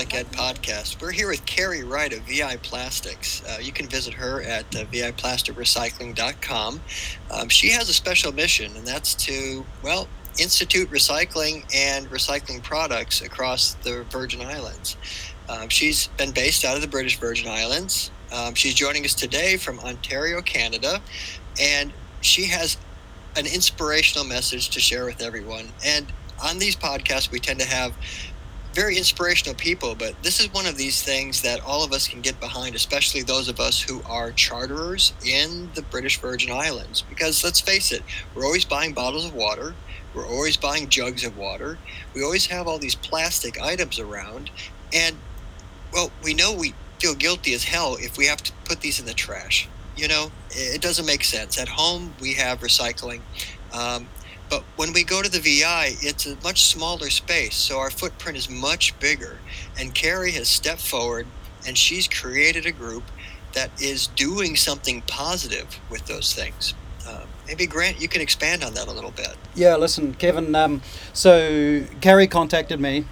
Ed 0.00 0.32
podcast. 0.32 1.02
We're 1.02 1.12
here 1.12 1.28
with 1.28 1.44
Carrie 1.44 1.84
Wright 1.84 2.10
of 2.14 2.20
VI 2.20 2.56
Plastics. 2.62 3.44
Uh, 3.44 3.58
you 3.60 3.70
can 3.70 3.86
visit 3.86 4.14
her 4.14 4.40
at 4.40 4.64
uh, 4.74 4.84
viplasticrecycling.com. 4.86 6.80
Um, 7.30 7.48
she 7.50 7.68
has 7.68 7.90
a 7.90 7.92
special 7.92 8.32
mission, 8.32 8.74
and 8.76 8.86
that's 8.86 9.14
to, 9.26 9.62
well, 9.82 10.08
institute 10.38 10.90
recycling 10.90 11.64
and 11.74 12.08
recycling 12.08 12.62
products 12.62 13.20
across 13.20 13.74
the 13.74 14.04
Virgin 14.04 14.40
Islands. 14.40 14.96
Um, 15.50 15.68
she's 15.68 16.06
been 16.16 16.30
based 16.30 16.64
out 16.64 16.76
of 16.76 16.80
the 16.80 16.88
British 16.88 17.18
Virgin 17.18 17.48
Islands. 17.50 18.10
Um, 18.32 18.54
she's 18.54 18.72
joining 18.72 19.04
us 19.04 19.12
today 19.12 19.58
from 19.58 19.78
Ontario, 19.80 20.40
Canada, 20.40 21.02
and 21.60 21.92
she 22.22 22.46
has 22.46 22.78
an 23.36 23.44
inspirational 23.44 24.24
message 24.24 24.70
to 24.70 24.80
share 24.80 25.04
with 25.04 25.20
everyone. 25.20 25.68
And 25.84 26.10
on 26.42 26.58
these 26.58 26.74
podcasts, 26.74 27.30
we 27.30 27.38
tend 27.38 27.60
to 27.60 27.66
have 27.66 27.94
very 28.72 28.96
inspirational 28.96 29.54
people, 29.54 29.94
but 29.94 30.14
this 30.22 30.40
is 30.40 30.52
one 30.52 30.66
of 30.66 30.76
these 30.76 31.02
things 31.02 31.42
that 31.42 31.60
all 31.64 31.82
of 31.82 31.92
us 31.92 32.06
can 32.06 32.20
get 32.20 32.38
behind, 32.38 32.74
especially 32.74 33.22
those 33.22 33.48
of 33.48 33.58
us 33.58 33.80
who 33.80 34.02
are 34.06 34.30
charterers 34.32 35.12
in 35.24 35.70
the 35.74 35.82
British 35.82 36.18
Virgin 36.20 36.52
Islands. 36.52 37.02
Because 37.02 37.42
let's 37.42 37.60
face 37.60 37.90
it, 37.92 38.02
we're 38.34 38.44
always 38.44 38.64
buying 38.64 38.92
bottles 38.92 39.24
of 39.24 39.34
water, 39.34 39.74
we're 40.14 40.26
always 40.26 40.56
buying 40.56 40.88
jugs 40.88 41.24
of 41.24 41.36
water, 41.36 41.78
we 42.14 42.22
always 42.22 42.46
have 42.46 42.68
all 42.68 42.78
these 42.78 42.94
plastic 42.94 43.60
items 43.60 43.98
around, 43.98 44.50
and 44.92 45.16
well, 45.92 46.12
we 46.22 46.34
know 46.34 46.54
we 46.54 46.74
feel 47.00 47.14
guilty 47.14 47.54
as 47.54 47.64
hell 47.64 47.96
if 47.98 48.16
we 48.16 48.26
have 48.26 48.42
to 48.42 48.52
put 48.64 48.80
these 48.80 49.00
in 49.00 49.06
the 49.06 49.14
trash. 49.14 49.68
You 49.96 50.08
know, 50.08 50.30
it 50.50 50.80
doesn't 50.80 51.06
make 51.06 51.24
sense. 51.24 51.58
At 51.58 51.68
home, 51.68 52.14
we 52.20 52.34
have 52.34 52.60
recycling. 52.60 53.20
Um, 53.72 54.08
but 54.50 54.64
when 54.76 54.92
we 54.92 55.04
go 55.04 55.22
to 55.22 55.30
the 55.30 55.38
VI, 55.38 55.94
it's 56.00 56.26
a 56.26 56.36
much 56.42 56.64
smaller 56.64 57.08
space, 57.08 57.54
so 57.54 57.78
our 57.78 57.90
footprint 57.90 58.36
is 58.36 58.50
much 58.50 58.98
bigger. 58.98 59.38
And 59.78 59.94
Carrie 59.94 60.32
has 60.32 60.48
stepped 60.48 60.86
forward 60.86 61.26
and 61.66 61.78
she's 61.78 62.08
created 62.08 62.66
a 62.66 62.72
group 62.72 63.04
that 63.52 63.70
is 63.80 64.08
doing 64.08 64.56
something 64.56 65.02
positive 65.02 65.78
with 65.88 66.06
those 66.06 66.34
things. 66.34 66.74
Uh, 67.06 67.24
maybe 67.46 67.66
Grant, 67.66 68.00
you 68.00 68.08
can 68.08 68.20
expand 68.20 68.64
on 68.64 68.74
that 68.74 68.88
a 68.88 68.92
little 68.92 69.10
bit. 69.12 69.36
Yeah, 69.54 69.76
listen, 69.76 70.14
Kevin. 70.14 70.54
Um, 70.54 70.82
so 71.12 71.84
Carrie 72.00 72.28
contacted 72.28 72.80
me 72.80 73.04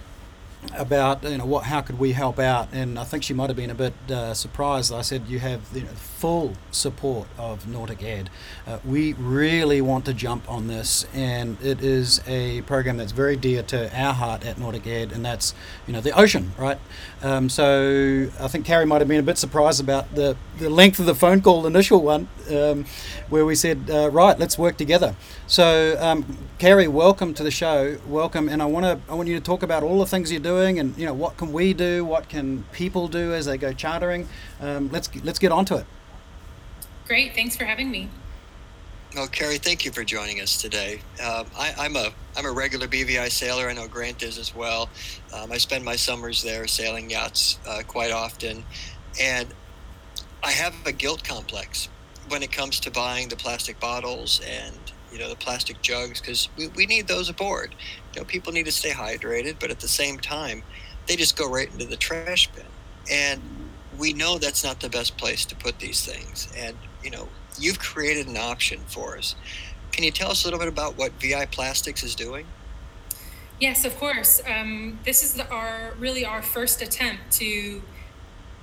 about 0.76 1.22
you 1.22 1.38
know 1.38 1.46
what 1.46 1.64
how 1.64 1.80
could 1.80 1.98
we 1.98 2.12
help 2.12 2.38
out? 2.38 2.68
And 2.72 2.98
I 2.98 3.04
think 3.04 3.22
she 3.22 3.32
might 3.32 3.48
have 3.48 3.56
been 3.56 3.70
a 3.70 3.74
bit 3.74 3.94
uh, 4.10 4.34
surprised 4.34 4.92
I 4.92 5.02
said 5.02 5.26
you 5.28 5.38
have 5.38 5.60
you 5.72 5.82
know, 5.82 5.88
full 5.88 6.54
support 6.70 7.28
of 7.38 7.64
Nautic 7.64 8.02
Ed. 8.02 8.28
Uh, 8.66 8.78
we 8.84 9.12
really 9.14 9.80
want 9.80 10.04
to 10.06 10.14
jump 10.14 10.50
on 10.50 10.66
this 10.66 11.06
and 11.14 11.60
it 11.62 11.82
is 11.82 12.20
a 12.26 12.62
program 12.62 12.96
that's 12.96 13.12
very 13.12 13.36
dear 13.36 13.62
to 13.64 13.96
our 13.98 14.12
heart 14.12 14.44
at 14.44 14.56
Nautic 14.56 14.86
Ed 14.86 15.12
and 15.12 15.24
that's 15.24 15.54
you 15.86 15.92
know 15.92 16.00
the 16.00 16.12
ocean 16.18 16.52
right? 16.58 16.78
Um, 17.22 17.48
so 17.48 18.28
I 18.40 18.48
think 18.48 18.66
Carrie 18.66 18.86
might 18.86 19.00
have 19.00 19.08
been 19.08 19.20
a 19.20 19.24
bit 19.24 19.38
surprised 19.38 19.80
about 19.80 20.14
the, 20.14 20.36
the 20.58 20.70
length 20.70 20.98
of 20.98 21.06
the 21.06 21.14
phone 21.14 21.40
call 21.40 21.66
initial 21.66 22.02
one 22.02 22.28
um, 22.50 22.84
where 23.28 23.44
we 23.44 23.54
said 23.54 23.88
uh, 23.90 24.10
right 24.10 24.38
let's 24.38 24.58
work 24.58 24.76
together 24.76 25.14
so 25.48 25.96
um, 25.98 26.38
Carrie 26.58 26.88
welcome 26.88 27.32
to 27.32 27.42
the 27.42 27.50
show 27.50 27.96
welcome 28.06 28.50
and 28.50 28.62
I 28.62 28.66
want 28.66 28.84
to 28.84 29.00
I 29.10 29.14
want 29.14 29.28
you 29.28 29.34
to 29.34 29.40
talk 29.40 29.62
about 29.62 29.82
all 29.82 29.98
the 29.98 30.06
things 30.06 30.30
you're 30.30 30.40
doing, 30.40 30.78
and 30.78 30.96
you 30.98 31.06
know 31.06 31.14
what 31.14 31.38
can 31.38 31.52
we 31.52 31.72
do, 31.72 32.04
what 32.04 32.28
can 32.28 32.64
people 32.72 33.08
do 33.08 33.32
as 33.32 33.46
they 33.46 33.56
go 33.56 33.72
chartering. 33.72 34.28
Um, 34.60 34.90
let's 34.90 35.08
let's 35.24 35.38
get 35.38 35.50
onto 35.50 35.74
it. 35.76 35.86
Great, 37.06 37.34
thanks 37.34 37.56
for 37.56 37.64
having 37.64 37.90
me. 37.90 38.10
Well, 39.14 39.26
Carrie, 39.26 39.56
thank 39.56 39.86
you 39.86 39.90
for 39.90 40.04
joining 40.04 40.40
us 40.42 40.60
today. 40.60 41.00
Um, 41.24 41.46
I, 41.58 41.86
am 41.86 41.96
a 41.96 42.10
I'm 42.36 42.44
a 42.44 42.52
regular 42.52 42.86
BVI 42.86 43.30
sailor. 43.30 43.68
I 43.68 43.72
know 43.72 43.88
Grant 43.88 44.22
is 44.22 44.36
as 44.36 44.54
well. 44.54 44.90
Um, 45.32 45.50
I 45.50 45.56
spend 45.56 45.82
my 45.82 45.96
summers 45.96 46.42
there 46.42 46.66
sailing 46.66 47.08
yachts 47.08 47.58
uh, 47.66 47.82
quite 47.88 48.12
often, 48.12 48.64
and 49.18 49.48
I 50.42 50.52
have 50.52 50.74
a 50.84 50.92
guilt 50.92 51.24
complex 51.24 51.88
when 52.28 52.42
it 52.42 52.52
comes 52.52 52.78
to 52.80 52.90
buying 52.90 53.30
the 53.30 53.36
plastic 53.36 53.80
bottles 53.80 54.42
and 54.46 54.76
you 55.12 55.18
know 55.18 55.28
the 55.28 55.36
plastic 55.36 55.80
jugs 55.82 56.20
because 56.20 56.48
we, 56.56 56.68
we 56.68 56.86
need 56.86 57.08
those 57.08 57.28
aboard. 57.28 57.74
You 58.14 58.20
know 58.20 58.24
people 58.24 58.52
need 58.52 58.66
to 58.66 58.72
stay 58.72 58.90
hydrated 58.90 59.56
but 59.60 59.70
at 59.70 59.80
the 59.80 59.88
same 59.88 60.18
time 60.18 60.62
they 61.06 61.16
just 61.16 61.36
go 61.36 61.48
right 61.48 61.70
into 61.72 61.86
the 61.86 61.96
trash 61.96 62.48
bin. 62.48 62.64
And 63.10 63.40
we 63.98 64.12
know 64.12 64.38
that's 64.38 64.62
not 64.62 64.80
the 64.80 64.90
best 64.90 65.16
place 65.16 65.44
to 65.46 65.56
put 65.56 65.78
these 65.78 66.04
things. 66.04 66.48
And 66.56 66.76
you 67.02 67.10
know 67.10 67.28
you've 67.58 67.78
created 67.78 68.28
an 68.28 68.36
option 68.36 68.80
for 68.86 69.16
us. 69.16 69.34
Can 69.92 70.04
you 70.04 70.10
tell 70.10 70.30
us 70.30 70.44
a 70.44 70.46
little 70.46 70.60
bit 70.60 70.68
about 70.68 70.96
what 70.96 71.12
vi 71.20 71.46
plastics 71.46 72.02
is 72.02 72.14
doing? 72.14 72.46
Yes 73.60 73.84
of 73.84 73.96
course. 73.96 74.40
Um, 74.46 74.98
this 75.04 75.22
is 75.22 75.34
the, 75.34 75.48
our 75.50 75.94
really 75.98 76.24
our 76.24 76.42
first 76.42 76.82
attempt 76.82 77.32
to 77.32 77.82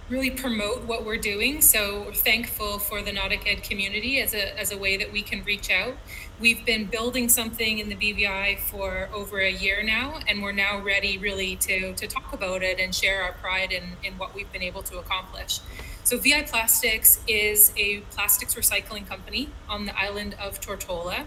really 0.09 0.29
promote 0.29 0.83
what 0.83 1.06
we're 1.06 1.17
doing. 1.17 1.62
So 1.62 2.03
we're 2.03 2.13
thankful 2.13 2.79
for 2.79 3.01
the 3.01 3.12
Nautic 3.12 3.47
Ed 3.47 3.63
community 3.63 4.22
as 4.22 4.33
a, 4.33 4.59
as 4.59 4.72
a 4.72 4.77
way 4.77 4.97
that 4.97 5.12
we 5.12 5.22
can 5.22 5.44
reach 5.44 5.72
out. 5.72 5.95
We've 6.38 6.66
been 6.66 6.88
building 6.88 7.29
something 7.29 7.79
in 7.79 7.88
the 7.88 7.96
BVI 7.96 8.59
for 8.59 9.07
over 9.13 9.40
a 9.40 9.50
year 9.50 9.81
now, 9.81 10.19
and 10.28 10.44
we're 10.44 10.51
now 10.51 10.81
ready 10.81 11.18
really 11.18 11.56
to, 11.56 11.94
to 11.94 12.07
talk 12.07 12.34
about 12.34 12.62
it 12.62 12.78
and 12.78 12.94
share 12.94 13.23
our 13.23 13.31
pride 13.31 13.72
in, 13.72 13.84
in 14.03 14.18
what 14.18 14.35
we've 14.35 14.51
been 14.51 14.62
able 14.62 14.84
to 14.84 15.00
accomplish. 15.00 15.62
So 16.03 16.18
VI 16.18 16.44
Plastics 16.44 17.22
is 17.25 17.72
a 17.78 18.01
plastics 18.12 18.53
recycling 18.56 19.07
company 19.07 19.47
on 19.69 19.85
the 19.85 19.97
island 19.97 20.35
of 20.38 20.59
Tortola. 20.59 21.24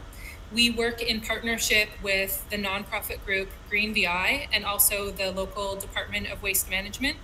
We 0.52 0.68
work 0.68 1.00
in 1.00 1.22
partnership 1.22 1.88
with 2.02 2.44
the 2.50 2.58
nonprofit 2.58 3.24
group 3.24 3.48
Green 3.70 3.94
VI 3.94 4.48
and 4.52 4.66
also 4.66 5.10
the 5.10 5.30
local 5.30 5.74
Department 5.76 6.30
of 6.30 6.42
Waste 6.42 6.68
Management 6.68 7.16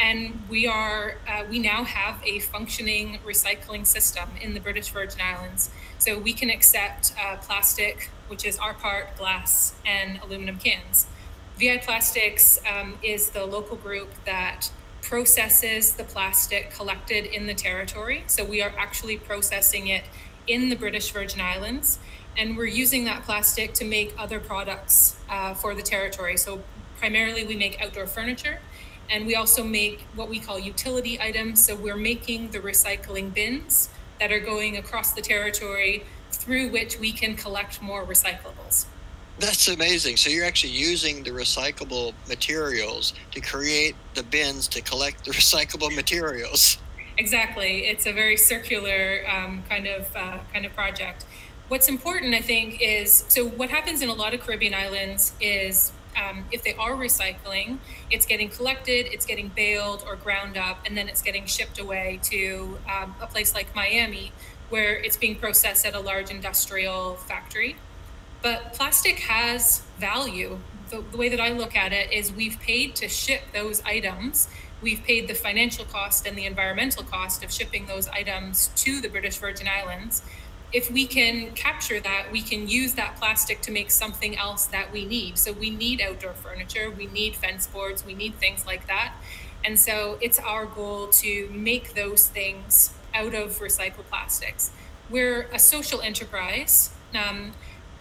and 0.00 0.42
we 0.48 0.66
are 0.66 1.16
uh, 1.28 1.44
we 1.50 1.58
now 1.58 1.84
have 1.84 2.20
a 2.24 2.38
functioning 2.40 3.18
recycling 3.24 3.86
system 3.86 4.30
in 4.40 4.54
the 4.54 4.60
British 4.60 4.88
Virgin 4.88 5.20
Islands. 5.20 5.70
So 5.98 6.18
we 6.18 6.32
can 6.32 6.48
accept 6.48 7.12
uh, 7.22 7.36
plastic, 7.36 8.08
which 8.28 8.44
is 8.44 8.58
our 8.58 8.72
part, 8.72 9.16
glass, 9.18 9.74
and 9.84 10.18
aluminum 10.22 10.56
cans. 10.56 11.06
VI 11.58 11.78
Plastics 11.78 12.58
um, 12.66 12.94
is 13.02 13.30
the 13.30 13.44
local 13.44 13.76
group 13.76 14.08
that 14.24 14.70
processes 15.02 15.92
the 15.92 16.04
plastic 16.04 16.70
collected 16.70 17.26
in 17.26 17.46
the 17.46 17.54
territory. 17.54 18.24
So 18.26 18.44
we 18.44 18.62
are 18.62 18.72
actually 18.78 19.18
processing 19.18 19.88
it 19.88 20.04
in 20.46 20.70
the 20.70 20.76
British 20.76 21.10
Virgin 21.10 21.42
Islands, 21.42 21.98
and 22.36 22.56
we're 22.56 22.64
using 22.64 23.04
that 23.04 23.24
plastic 23.24 23.74
to 23.74 23.84
make 23.84 24.14
other 24.16 24.40
products 24.40 25.16
uh, 25.28 25.52
for 25.52 25.74
the 25.74 25.82
territory. 25.82 26.38
So 26.38 26.62
primarily, 26.98 27.44
we 27.44 27.56
make 27.56 27.80
outdoor 27.82 28.06
furniture 28.06 28.60
and 29.10 29.26
we 29.26 29.34
also 29.34 29.64
make 29.64 30.02
what 30.14 30.28
we 30.28 30.38
call 30.38 30.58
utility 30.58 31.20
items. 31.20 31.64
So 31.64 31.74
we're 31.74 31.96
making 31.96 32.50
the 32.50 32.60
recycling 32.60 33.34
bins 33.34 33.90
that 34.20 34.30
are 34.32 34.40
going 34.40 34.76
across 34.76 35.12
the 35.12 35.20
territory 35.20 36.04
through 36.30 36.68
which 36.68 36.98
we 36.98 37.12
can 37.12 37.34
collect 37.34 37.82
more 37.82 38.04
recyclables. 38.04 38.86
That's 39.38 39.68
amazing. 39.68 40.16
So 40.18 40.30
you're 40.30 40.44
actually 40.44 40.72
using 40.72 41.22
the 41.22 41.30
recyclable 41.30 42.12
materials 42.28 43.14
to 43.32 43.40
create 43.40 43.96
the 44.14 44.22
bins 44.22 44.68
to 44.68 44.82
collect 44.82 45.24
the 45.24 45.30
recyclable 45.40 45.94
materials. 45.94 46.78
Exactly. 47.16 47.86
It's 47.86 48.06
a 48.06 48.12
very 48.12 48.36
circular 48.36 49.24
um, 49.28 49.62
kind 49.68 49.86
of 49.86 50.14
uh, 50.14 50.38
kind 50.52 50.64
of 50.64 50.74
project. 50.74 51.24
What's 51.68 51.88
important, 51.88 52.34
I 52.34 52.40
think, 52.40 52.80
is 52.82 53.24
so 53.28 53.46
what 53.46 53.70
happens 53.70 54.02
in 54.02 54.08
a 54.08 54.14
lot 54.14 54.34
of 54.34 54.40
Caribbean 54.40 54.74
islands 54.74 55.32
is 55.40 55.92
um, 56.16 56.44
if 56.50 56.62
they 56.62 56.74
are 56.74 56.92
recycling, 56.92 57.78
it's 58.10 58.26
getting 58.26 58.48
collected, 58.48 59.06
it's 59.12 59.26
getting 59.26 59.48
baled 59.48 60.04
or 60.06 60.16
ground 60.16 60.56
up, 60.56 60.78
and 60.86 60.96
then 60.96 61.08
it's 61.08 61.22
getting 61.22 61.46
shipped 61.46 61.78
away 61.78 62.20
to 62.24 62.78
um, 62.88 63.14
a 63.20 63.26
place 63.26 63.54
like 63.54 63.74
Miami 63.74 64.32
where 64.68 64.94
it's 64.94 65.16
being 65.16 65.36
processed 65.36 65.84
at 65.84 65.94
a 65.94 66.00
large 66.00 66.30
industrial 66.30 67.16
factory. 67.16 67.76
But 68.42 68.72
plastic 68.72 69.18
has 69.20 69.82
value. 69.98 70.58
The, 70.88 71.04
the 71.10 71.16
way 71.16 71.28
that 71.28 71.40
I 71.40 71.50
look 71.50 71.76
at 71.76 71.92
it 71.92 72.12
is 72.12 72.32
we've 72.32 72.58
paid 72.60 72.94
to 72.96 73.08
ship 73.08 73.42
those 73.52 73.82
items. 73.82 74.48
We've 74.80 75.02
paid 75.02 75.28
the 75.28 75.34
financial 75.34 75.84
cost 75.84 76.26
and 76.26 76.38
the 76.38 76.46
environmental 76.46 77.02
cost 77.02 77.44
of 77.44 77.52
shipping 77.52 77.86
those 77.86 78.08
items 78.08 78.70
to 78.76 79.00
the 79.00 79.08
British 79.08 79.36
Virgin 79.36 79.68
Islands 79.68 80.22
if 80.72 80.90
we 80.90 81.06
can 81.06 81.52
capture 81.52 82.00
that, 82.00 82.30
we 82.30 82.42
can 82.42 82.68
use 82.68 82.94
that 82.94 83.16
plastic 83.16 83.60
to 83.62 83.72
make 83.72 83.90
something 83.90 84.36
else 84.36 84.66
that 84.66 84.92
we 84.92 85.04
need. 85.04 85.38
So 85.38 85.52
we 85.52 85.70
need 85.70 86.00
outdoor 86.00 86.34
furniture, 86.34 86.90
we 86.90 87.06
need 87.06 87.36
fence 87.36 87.66
boards, 87.66 88.04
we 88.04 88.14
need 88.14 88.36
things 88.36 88.66
like 88.66 88.86
that. 88.86 89.14
And 89.64 89.78
so 89.78 90.16
it's 90.20 90.38
our 90.38 90.66
goal 90.66 91.08
to 91.08 91.48
make 91.52 91.94
those 91.94 92.26
things 92.26 92.94
out 93.14 93.34
of 93.34 93.58
recycled 93.58 94.06
plastics. 94.08 94.70
We're 95.10 95.42
a 95.52 95.58
social 95.58 96.00
enterprise, 96.00 96.90
um, 97.14 97.52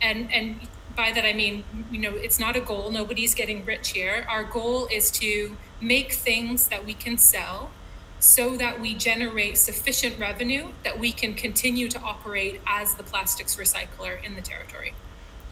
and 0.01 0.31
and 0.31 0.67
by 0.95 1.11
that 1.11 1.25
I 1.25 1.33
mean 1.33 1.63
you 1.91 1.99
know 1.99 2.11
it's 2.15 2.39
not 2.39 2.55
a 2.55 2.61
goal. 2.61 2.91
Nobody's 2.91 3.33
getting 3.33 3.65
rich 3.65 3.89
here. 3.89 4.25
Our 4.29 4.43
goal 4.43 4.87
is 4.91 5.09
to 5.11 5.57
make 5.81 6.13
things 6.13 6.67
that 6.67 6.85
we 6.85 6.93
can 6.93 7.17
sell 7.17 7.71
so 8.19 8.57
that 8.57 8.79
we 8.79 8.93
generate 8.93 9.57
sufficient 9.57 10.19
revenue 10.19 10.67
that 10.83 10.99
we 10.99 11.11
can 11.11 11.33
continue 11.33 11.87
to 11.87 11.99
operate 12.01 12.59
as 12.67 12.95
the 12.95 13.03
plastics 13.03 13.55
recycler 13.55 14.23
in 14.23 14.35
the 14.35 14.41
territory. 14.41 14.93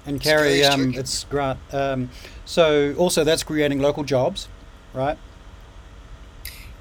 And 0.06 0.22
Carrie, 0.22 0.64
um, 0.64 0.94
it's 0.94 1.26
Grant. 1.26 1.60
Um, 1.72 2.10
so 2.46 2.96
also 2.98 3.24
that's 3.24 3.44
creating 3.44 3.82
local 3.82 4.04
jobs, 4.04 4.48
right? 4.94 5.18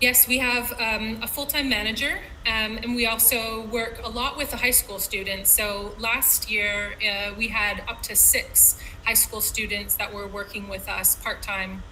Yes, 0.00 0.28
we 0.28 0.38
have 0.38 0.72
um, 0.78 1.20
a 1.22 1.26
full 1.26 1.46
time 1.46 1.70
manager, 1.70 2.18
um, 2.46 2.76
and 2.76 2.94
we 2.94 3.06
also 3.06 3.62
work 3.66 3.98
a 4.04 4.10
lot 4.10 4.36
with 4.36 4.50
the 4.50 4.58
high 4.58 4.70
school 4.70 4.98
students. 4.98 5.50
So 5.50 5.94
last 5.98 6.50
year, 6.50 6.96
uh, 7.02 7.32
we 7.36 7.48
had 7.48 7.82
up 7.88 8.02
to 8.02 8.14
six 8.14 8.78
high 9.06 9.14
school 9.14 9.40
students 9.40 9.96
that 9.96 10.12
were 10.12 10.28
working 10.28 10.68
with 10.68 10.86
us 10.88 11.16
part 11.16 11.42
time. 11.42 11.82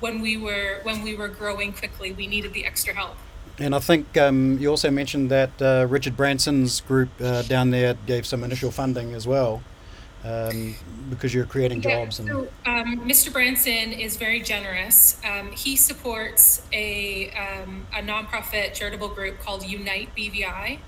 When 0.00 0.20
we 0.20 0.36
were 0.36 0.80
when 0.82 1.02
we 1.02 1.14
were 1.14 1.28
growing 1.28 1.72
quickly, 1.72 2.12
we 2.12 2.26
needed 2.26 2.52
the 2.52 2.64
extra 2.64 2.94
help. 2.94 3.16
And 3.58 3.74
I 3.74 3.78
think 3.78 4.16
um, 4.16 4.58
you 4.58 4.68
also 4.68 4.90
mentioned 4.90 5.30
that 5.30 5.50
uh, 5.60 5.86
Richard 5.88 6.16
Branson's 6.16 6.80
group 6.80 7.10
uh, 7.20 7.42
down 7.42 7.70
there 7.70 7.94
gave 8.06 8.24
some 8.24 8.42
initial 8.42 8.70
funding 8.70 9.12
as 9.12 9.26
well 9.26 9.62
um, 10.24 10.74
because 11.08 11.34
you're 11.34 11.44
creating 11.44 11.80
jobs. 11.80 12.18
And 12.18 12.28
so 12.28 12.48
um, 12.66 13.00
Mr. 13.00 13.32
Branson 13.32 13.92
is 13.92 14.16
very 14.16 14.40
generous. 14.40 15.20
Um, 15.24 15.52
he 15.52 15.76
supports 15.76 16.62
a, 16.72 17.30
um, 17.32 17.86
a 17.92 18.00
nonprofit 18.00 18.74
charitable 18.74 19.08
group 19.08 19.40
called 19.40 19.64
Unite 19.64 20.14
BVI. 20.16 20.78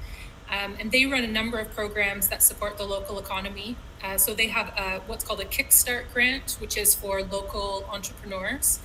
Um, 0.50 0.76
and 0.79 0.93
they 0.93 1.06
run 1.06 1.25
a 1.25 1.29
number 1.29 1.58
of 1.58 1.70
programs 1.75 2.29
that 2.29 2.43
support 2.43 2.76
the 2.76 2.85
local 2.85 3.19
economy. 3.19 3.76
Uh, 4.05 4.19
so 4.19 4.35
they 4.35 4.49
have 4.49 4.69
a, 4.76 5.00
what's 5.06 5.25
called 5.25 5.41
a 5.41 5.47
Kickstart 5.47 6.12
grant, 6.12 6.56
which 6.58 6.76
is 6.76 6.94
for 6.94 7.23
local 7.23 7.87
entrepreneurs. 7.91 8.81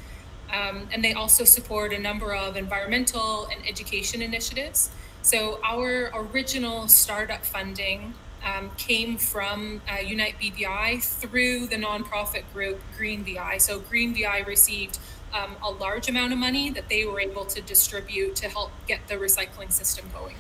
Um, 0.52 0.88
and 0.92 1.04
they 1.04 1.14
also 1.14 1.44
support 1.44 1.94
a 1.94 2.00
number 2.00 2.34
of 2.34 2.56
environmental 2.56 3.48
and 3.48 3.68
education 3.68 4.22
initiatives. 4.22 4.90
So 5.22 5.60
our 5.64 6.12
original 6.16 6.88
startup 6.88 7.46
funding 7.46 8.14
um, 8.46 8.72
came 8.78 9.18
from 9.18 9.82
uh, 9.92 10.00
Unite 10.00 10.36
BVI 10.40 11.04
through 11.04 11.68
the 11.68 11.76
nonprofit 11.76 12.44
group 12.54 12.80
Green 12.98 13.24
VI. 13.24 13.58
So 13.58 13.80
Green 13.80 14.14
VI 14.14 14.40
received 14.40 15.00
um, 15.34 15.58
a 15.62 15.70
large 15.70 16.08
amount 16.08 16.34
of 16.34 16.40
money 16.40 16.70
that 16.70 16.88
they 16.90 17.06
were 17.06 17.20
able 17.20 17.46
to 17.46 17.62
distribute 17.62 18.36
to 18.38 18.48
help 18.48 18.72
get 18.88 19.08
the 19.08 19.16
recycling 19.16 19.72
system 19.72 20.06
going. 20.14 20.36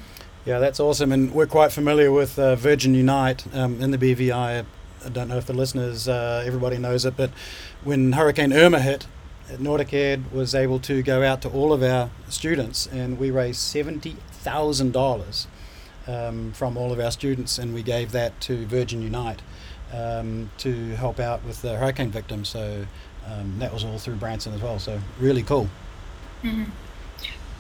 Yeah, 0.45 0.59
that's 0.59 0.79
awesome. 0.79 1.11
And 1.11 1.33
we're 1.33 1.47
quite 1.47 1.73
familiar 1.73 2.11
with 2.11 2.39
uh, 2.39 2.55
Virgin 2.55 2.93
Unite 2.93 3.53
um, 3.53 3.81
in 3.81 3.91
the 3.91 3.97
BVI. 3.97 4.65
I 5.05 5.09
don't 5.09 5.27
know 5.27 5.37
if 5.37 5.45
the 5.45 5.53
listeners, 5.53 6.07
uh, 6.07 6.43
everybody 6.45 6.77
knows 6.77 7.05
it, 7.05 7.17
but 7.17 7.31
when 7.83 8.13
Hurricane 8.13 8.53
Irma 8.53 8.79
hit, 8.79 9.07
Nautic 9.49 10.31
was 10.31 10.53
able 10.53 10.79
to 10.79 11.01
go 11.01 11.23
out 11.23 11.41
to 11.43 11.49
all 11.49 11.73
of 11.73 11.81
our 11.81 12.09
students 12.29 12.87
and 12.87 13.17
we 13.17 13.31
raised 13.31 13.59
$70,000 13.73 15.47
um, 16.07 16.51
from 16.53 16.77
all 16.77 16.91
of 16.91 16.99
our 16.99 17.11
students, 17.11 17.57
and 17.57 17.73
we 17.73 17.83
gave 17.83 18.11
that 18.13 18.39
to 18.41 18.65
Virgin 18.65 19.01
Unite 19.01 19.41
um, 19.93 20.49
to 20.57 20.95
help 20.95 21.19
out 21.19 21.43
with 21.43 21.61
the 21.61 21.75
hurricane 21.75 22.11
victims. 22.11 22.49
So 22.49 22.85
um, 23.25 23.59
that 23.59 23.73
was 23.73 23.83
all 23.83 23.97
through 23.97 24.15
Branson 24.15 24.53
as 24.53 24.61
well. 24.61 24.79
So 24.79 24.99
really 25.19 25.43
cool. 25.43 25.69
Mm-hmm. 26.43 26.71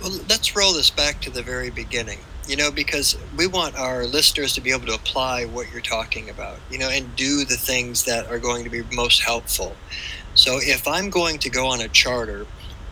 Well, 0.01 0.19
let's 0.29 0.55
roll 0.55 0.73
this 0.73 0.89
back 0.89 1.21
to 1.21 1.31
the 1.31 1.41
very 1.41 1.71
beginning, 1.71 2.19
you 2.47 2.55
know, 2.55 2.69
because 2.71 3.17
we 3.35 3.47
want 3.47 3.75
our 3.75 4.05
listeners 4.05 4.53
to 4.53 4.61
be 4.61 4.71
able 4.71 4.85
to 4.87 4.93
apply 4.93 5.45
what 5.45 5.71
you're 5.71 5.81
talking 5.81 6.29
about, 6.29 6.59
you 6.69 6.77
know, 6.77 6.89
and 6.89 7.15
do 7.15 7.43
the 7.45 7.57
things 7.57 8.03
that 8.05 8.27
are 8.27 8.37
going 8.37 8.63
to 8.63 8.69
be 8.69 8.83
most 8.93 9.23
helpful. 9.23 9.75
So 10.37 10.59
if 10.61 10.87
I'm 10.87 11.09
going 11.09 11.39
to 11.39 11.49
go 11.49 11.65
on 11.65 11.81
a 11.81 11.87
charter 11.87 12.45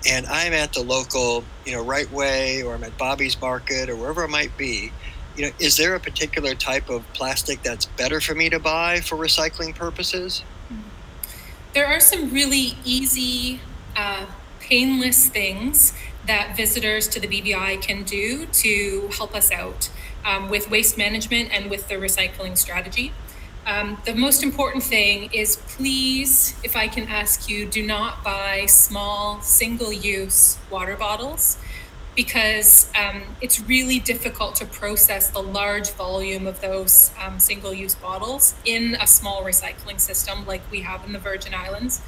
and 0.09 0.25
I'm 0.25 0.51
at 0.51 0.73
the 0.73 0.81
local, 0.81 1.43
you 1.63 1.73
know, 1.73 1.85
RiteWay 1.85 2.65
or 2.65 2.73
I'm 2.73 2.83
at 2.83 2.97
Bobby's 2.97 3.39
Market 3.39 3.87
or 3.87 3.95
wherever 3.95 4.23
it 4.23 4.29
might 4.29 4.57
be, 4.57 4.91
you 5.37 5.43
know, 5.45 5.51
is 5.59 5.77
there 5.77 5.93
a 5.93 5.99
particular 5.99 6.55
type 6.55 6.89
of 6.89 7.05
plastic 7.13 7.61
that's 7.61 7.85
better 7.85 8.19
for 8.19 8.33
me 8.33 8.49
to 8.49 8.59
buy 8.59 8.99
for 8.99 9.15
recycling 9.15 9.75
purposes? 9.75 10.43
There 11.73 11.85
are 11.85 11.99
some 11.99 12.33
really 12.33 12.77
easy, 12.83 13.61
uh, 13.95 14.25
painless 14.59 15.29
things 15.29 15.93
that 16.25 16.57
visitors 16.57 17.07
to 17.09 17.19
the 17.19 17.27
BVI 17.27 17.79
can 17.79 18.03
do 18.03 18.47
to 18.47 19.09
help 19.15 19.35
us 19.35 19.51
out 19.51 19.91
um, 20.23 20.49
with 20.49 20.71
waste 20.71 20.97
management 20.97 21.51
and 21.51 21.69
with 21.69 21.87
the 21.89 21.95
recycling 21.95 22.57
strategy. 22.57 23.13
Um, 23.65 23.97
the 24.05 24.13
most 24.13 24.43
important 24.43 24.83
thing 24.83 25.29
is 25.33 25.55
please, 25.55 26.55
if 26.63 26.75
I 26.75 26.87
can 26.87 27.07
ask 27.07 27.49
you, 27.49 27.65
do 27.65 27.85
not 27.85 28.23
buy 28.23 28.67
small 28.67 29.41
single 29.41 29.91
use 29.91 30.59
water 30.69 30.95
bottles 30.95 31.57
because 32.15 32.89
um, 32.95 33.23
it's 33.41 33.59
really 33.61 33.99
difficult 33.99 34.55
to 34.55 34.65
process 34.65 35.29
the 35.31 35.41
large 35.41 35.91
volume 35.91 36.47
of 36.47 36.61
those 36.61 37.11
um, 37.21 37.39
single 37.39 37.73
use 37.73 37.95
bottles 37.95 38.55
in 38.63 38.95
a 39.01 39.07
small 39.07 39.43
recycling 39.43 39.99
system 39.99 40.45
like 40.45 40.61
we 40.71 40.81
have 40.81 41.03
in 41.05 41.11
the 41.11 41.19
Virgin 41.19 41.53
Islands. 41.53 42.01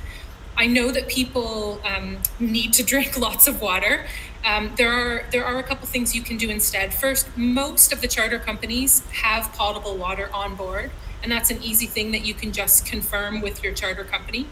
I 0.55 0.65
know 0.65 0.91
that 0.91 1.07
people 1.07 1.81
um, 1.83 2.17
need 2.39 2.73
to 2.73 2.83
drink 2.91 3.17
lots 3.17 3.47
of 3.47 3.61
water. 3.61 4.05
Um, 4.45 4.71
there 4.77 4.91
are 4.91 5.25
there 5.31 5.43
are 5.43 5.57
a 5.57 5.63
couple 5.63 5.87
things 5.87 6.15
you 6.15 6.21
can 6.21 6.37
do 6.37 6.49
instead. 6.49 6.93
First, 6.93 7.35
most 7.35 7.91
of 7.91 7.99
the 7.99 8.07
charter 8.07 8.39
companies 8.39 9.01
have 9.11 9.51
potable 9.53 9.97
water 9.97 10.29
on 10.33 10.55
board, 10.55 10.91
and 11.23 11.31
that's 11.31 11.49
an 11.49 11.61
easy 11.61 11.87
thing 11.87 12.11
that 12.11 12.25
you 12.25 12.33
can 12.33 12.51
just 12.51 12.85
confirm 12.85 13.41
with 13.41 13.63
your 13.63 13.73
charter 13.73 14.03
company. 14.03 14.47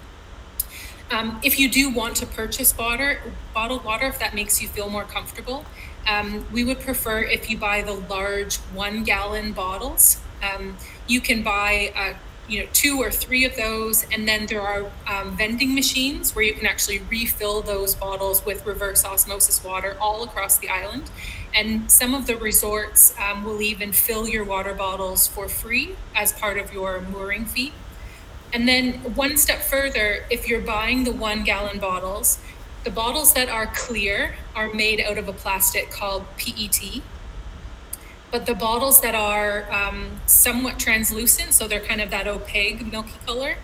Um, 1.12 1.40
if 1.44 1.60
you 1.60 1.70
do 1.70 1.90
want 1.92 2.16
to 2.18 2.26
purchase 2.26 2.76
water, 2.76 3.22
bottled 3.54 3.84
water, 3.84 4.08
if 4.08 4.18
that 4.20 4.34
makes 4.34 4.62
you 4.62 4.68
feel 4.68 4.90
more 4.90 5.04
comfortable, 5.04 5.64
um, 6.08 6.46
we 6.52 6.64
would 6.64 6.80
prefer 6.80 7.20
if 7.20 7.50
you 7.50 7.58
buy 7.58 7.82
the 7.82 7.94
large 7.94 8.58
one 8.58 9.04
gallon 9.04 9.54
bottles. 9.54 10.20
Um, 10.42 10.78
you 11.08 11.22
can 11.22 11.44
buy, 11.44 11.94
uh, 11.96 12.14
you 12.48 12.60
know, 12.60 12.68
two 12.74 13.02
or 13.02 13.12
three 13.12 13.46
of 13.46 13.56
those, 13.56 14.06
and 14.12 14.28
then 14.28 14.46
there 14.46 14.62
are 14.62 14.92
um, 15.08 15.36
vending 15.36 15.74
machines 15.74 16.36
where 16.36 16.46
you 16.46 16.54
can 16.54 16.66
actually 16.66 17.00
refill 17.10 17.62
those 17.62 17.96
bottles 17.96 18.46
with 18.46 18.66
reverse 18.66 19.04
osmosis 19.04 19.64
water 19.64 19.98
all 20.00 20.24
across 20.24 20.58
the 20.58 20.70
island. 20.70 21.10
And 21.54 21.90
some 21.90 22.14
of 22.14 22.28
the 22.28 22.36
resorts 22.36 23.16
um, 23.20 23.44
will 23.44 23.62
even 23.62 23.92
fill 23.94 24.28
your 24.28 24.44
water 24.44 24.74
bottles 24.74 25.28
for 25.28 25.48
free 25.48 25.96
as 26.14 26.34
part 26.34 26.58
of 26.58 26.74
your 26.74 27.02
mooring 27.02 27.46
fee. 27.46 27.74
And 28.54 28.68
then 28.68 28.94
one 29.16 29.38
step 29.38 29.62
further, 29.62 30.26
if 30.30 30.48
you're 30.48 30.62
buying 30.62 31.04
the 31.04 31.12
one 31.12 31.44
gallon 31.44 31.80
bottles, 31.80 32.40
the 32.84 32.92
bottles 32.92 33.34
that 33.34 33.50
are 33.50 33.68
clear 33.68 34.36
are 34.56 34.72
made 34.72 35.02
out 35.02 35.18
of 35.18 35.28
a 35.28 35.34
plastic 35.34 35.90
called 35.90 36.26
PET. 36.38 37.02
But 38.36 38.48
the 38.48 38.54
bottles 38.54 39.00
that 39.00 39.16
are 39.16 39.66
um, 39.72 40.20
somewhat 40.26 40.78
translucent, 40.78 41.54
so 41.54 41.70
they're 41.70 41.80
kind 41.80 42.02
of 42.02 42.10
that 42.12 42.28
opaque 42.28 42.86
milky 42.86 43.18
color, 43.26 43.56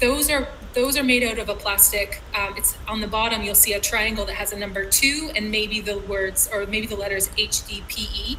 those 0.00 0.28
are 0.28 0.48
those 0.74 0.98
are 0.98 1.02
made 1.02 1.22
out 1.22 1.38
of 1.38 1.48
a 1.48 1.54
plastic. 1.54 2.20
Um, 2.34 2.52
it's 2.58 2.76
on 2.86 3.00
the 3.00 3.06
bottom. 3.06 3.42
You'll 3.42 3.54
see 3.54 3.72
a 3.72 3.80
triangle 3.80 4.26
that 4.26 4.34
has 4.34 4.52
a 4.52 4.58
number 4.58 4.84
two 4.84 5.30
and 5.34 5.50
maybe 5.50 5.80
the 5.80 5.96
words 6.00 6.46
or 6.52 6.66
maybe 6.66 6.86
the 6.86 6.94
letters 6.94 7.30
HDPE. 7.38 8.36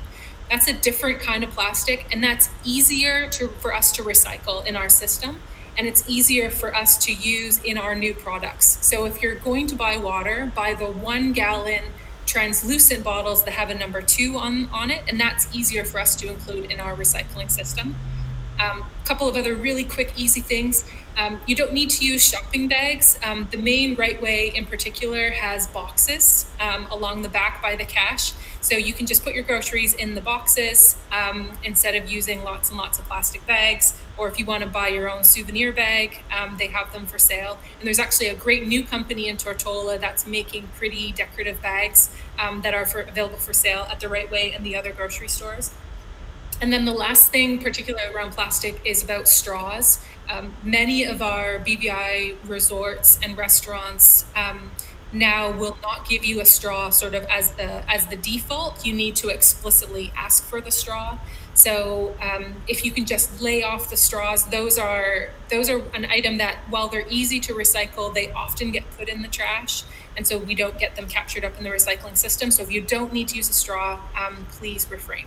That's 0.51 0.67
a 0.67 0.73
different 0.73 1.21
kind 1.21 1.43
of 1.43 1.49
plastic, 1.49 2.05
and 2.11 2.23
that's 2.23 2.51
easier 2.63 3.27
to 3.31 3.47
for 3.47 3.73
us 3.73 3.91
to 3.93 4.03
recycle 4.03 4.63
in 4.67 4.75
our 4.75 4.89
system 4.89 5.39
and 5.75 5.87
it's 5.87 6.07
easier 6.07 6.51
for 6.51 6.75
us 6.75 6.97
to 7.05 7.13
use 7.13 7.57
in 7.63 7.79
our 7.79 7.95
new 7.95 8.13
products. 8.13 8.77
So 8.85 9.05
if 9.05 9.23
you're 9.23 9.35
going 9.35 9.65
to 9.67 9.75
buy 9.75 9.97
water, 9.97 10.51
buy 10.53 10.75
the 10.75 10.91
one 10.91 11.31
gallon 11.31 11.81
translucent 12.29 13.03
bottles 13.03 13.43
that 13.43 13.51
have 13.51 13.71
a 13.71 13.75
number 13.75 14.01
two 14.03 14.37
on, 14.37 14.69
on 14.71 14.91
it, 14.91 15.01
and 15.07 15.19
that's 15.19 15.53
easier 15.53 15.83
for 15.83 15.99
us 15.99 16.15
to 16.15 16.27
include 16.27 16.71
in 16.71 16.79
our 16.79 16.95
recycling 16.95 17.49
system. 17.49 17.95
A 18.59 18.71
um, 18.71 18.85
couple 19.05 19.27
of 19.27 19.35
other 19.37 19.55
really 19.55 19.83
quick, 19.83 20.13
easy 20.17 20.41
things. 20.41 20.83
Um, 21.17 21.39
you 21.47 21.55
don't 21.55 21.73
need 21.73 21.89
to 21.91 22.05
use 22.05 22.25
shopping 22.25 22.67
bags. 22.67 23.19
Um, 23.23 23.47
the 23.51 23.57
main 23.57 23.95
RiteWay 23.95 24.53
in 24.53 24.65
particular 24.65 25.31
has 25.31 25.67
boxes 25.67 26.45
along 26.91 27.21
the 27.21 27.29
back 27.29 27.61
by 27.61 27.75
the 27.75 27.85
cash. 27.85 28.33
So 28.61 28.75
you 28.75 28.93
can 28.93 29.05
just 29.05 29.23
put 29.23 29.33
your 29.33 29.43
groceries 29.43 29.93
in 29.93 30.15
the 30.15 30.21
boxes 30.21 30.97
um, 31.11 31.51
instead 31.63 31.95
of 31.95 32.09
using 32.09 32.43
lots 32.43 32.69
and 32.69 32.77
lots 32.77 32.99
of 32.99 33.05
plastic 33.05 33.45
bags. 33.47 33.97
Or 34.17 34.27
if 34.27 34.37
you 34.37 34.45
want 34.45 34.63
to 34.63 34.69
buy 34.69 34.89
your 34.89 35.09
own 35.09 35.23
souvenir 35.23 35.71
bag, 35.71 36.23
um, 36.37 36.57
they 36.57 36.67
have 36.67 36.91
them 36.91 37.05
for 37.05 37.17
sale. 37.17 37.57
And 37.79 37.87
there's 37.87 37.99
actually 37.99 38.27
a 38.27 38.35
great 38.35 38.67
new 38.67 38.83
company 38.83 39.29
in 39.29 39.37
Tortola 39.37 39.99
that's 39.99 40.27
making 40.27 40.67
pretty 40.77 41.13
decorative 41.13 41.61
bags 41.61 42.09
um, 42.37 42.61
that 42.61 42.73
are 42.73 42.85
for, 42.85 43.01
available 43.01 43.37
for 43.37 43.53
sale 43.53 43.87
at 43.89 44.01
the 44.01 44.07
RiteWay 44.07 44.55
and 44.55 44.65
the 44.65 44.75
other 44.75 44.91
grocery 44.91 45.29
stores. 45.29 45.71
And 46.61 46.73
then 46.73 46.85
the 46.85 46.93
last 46.93 47.31
thing, 47.31 47.59
particularly 47.59 48.13
around 48.13 48.31
plastic, 48.31 48.81
is 48.83 49.03
about 49.03 49.27
straws. 49.27 49.99
Um, 50.29 50.55
many 50.63 51.05
of 51.05 51.21
our 51.21 51.59
BVI 51.59 52.35
resorts 52.45 53.17
and 53.23 53.37
restaurants 53.37 54.25
um, 54.35 54.71
now 55.11 55.51
will 55.51 55.77
not 55.81 56.07
give 56.07 56.23
you 56.23 56.39
a 56.41 56.45
straw 56.45 56.89
sort 56.89 57.15
of 57.15 57.23
as 57.25 57.51
the 57.53 57.89
as 57.91 58.07
the 58.07 58.17
default. 58.17 58.85
You 58.85 58.93
need 58.93 59.15
to 59.17 59.29
explicitly 59.29 60.11
ask 60.15 60.43
for 60.43 60.61
the 60.61 60.69
straw. 60.69 61.17
So 61.55 62.15
um, 62.21 62.55
if 62.67 62.85
you 62.85 62.91
can 62.91 63.05
just 63.05 63.41
lay 63.41 63.63
off 63.63 63.89
the 63.89 63.97
straws 63.97 64.45
those 64.45 64.77
are 64.77 65.31
those 65.49 65.69
are 65.69 65.81
an 65.93 66.05
item 66.05 66.37
that 66.37 66.57
while 66.69 66.89
they're 66.89 67.07
easy 67.09 67.39
to 67.41 67.53
recycle 67.53 68.13
they 68.13 68.31
often 68.33 68.71
get 68.71 68.83
put 68.97 69.09
in 69.09 69.21
the 69.21 69.29
trash. 69.29 69.83
And 70.15 70.27
so 70.27 70.37
we 70.37 70.53
don't 70.53 70.77
get 70.77 70.95
them 70.95 71.07
captured 71.07 71.45
up 71.45 71.57
in 71.57 71.63
the 71.63 71.69
recycling 71.69 72.17
system. 72.17 72.51
So 72.51 72.61
if 72.63 72.71
you 72.71 72.81
don't 72.81 73.13
need 73.13 73.29
to 73.29 73.37
use 73.37 73.49
a 73.49 73.53
straw 73.53 73.99
um, 74.15 74.45
please 74.51 74.85
refrain 74.91 75.25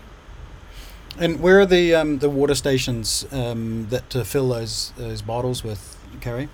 and 1.18 1.40
where 1.40 1.60
are 1.60 1.66
the 1.66 1.94
um, 1.94 2.18
the 2.18 2.30
water 2.30 2.54
stations 2.54 3.26
um, 3.32 3.86
that 3.90 4.08
to 4.10 4.24
fill 4.24 4.48
those 4.48 4.92
those 4.96 5.22
bottles 5.22 5.62
with 5.64 5.96
carrie 6.20 6.48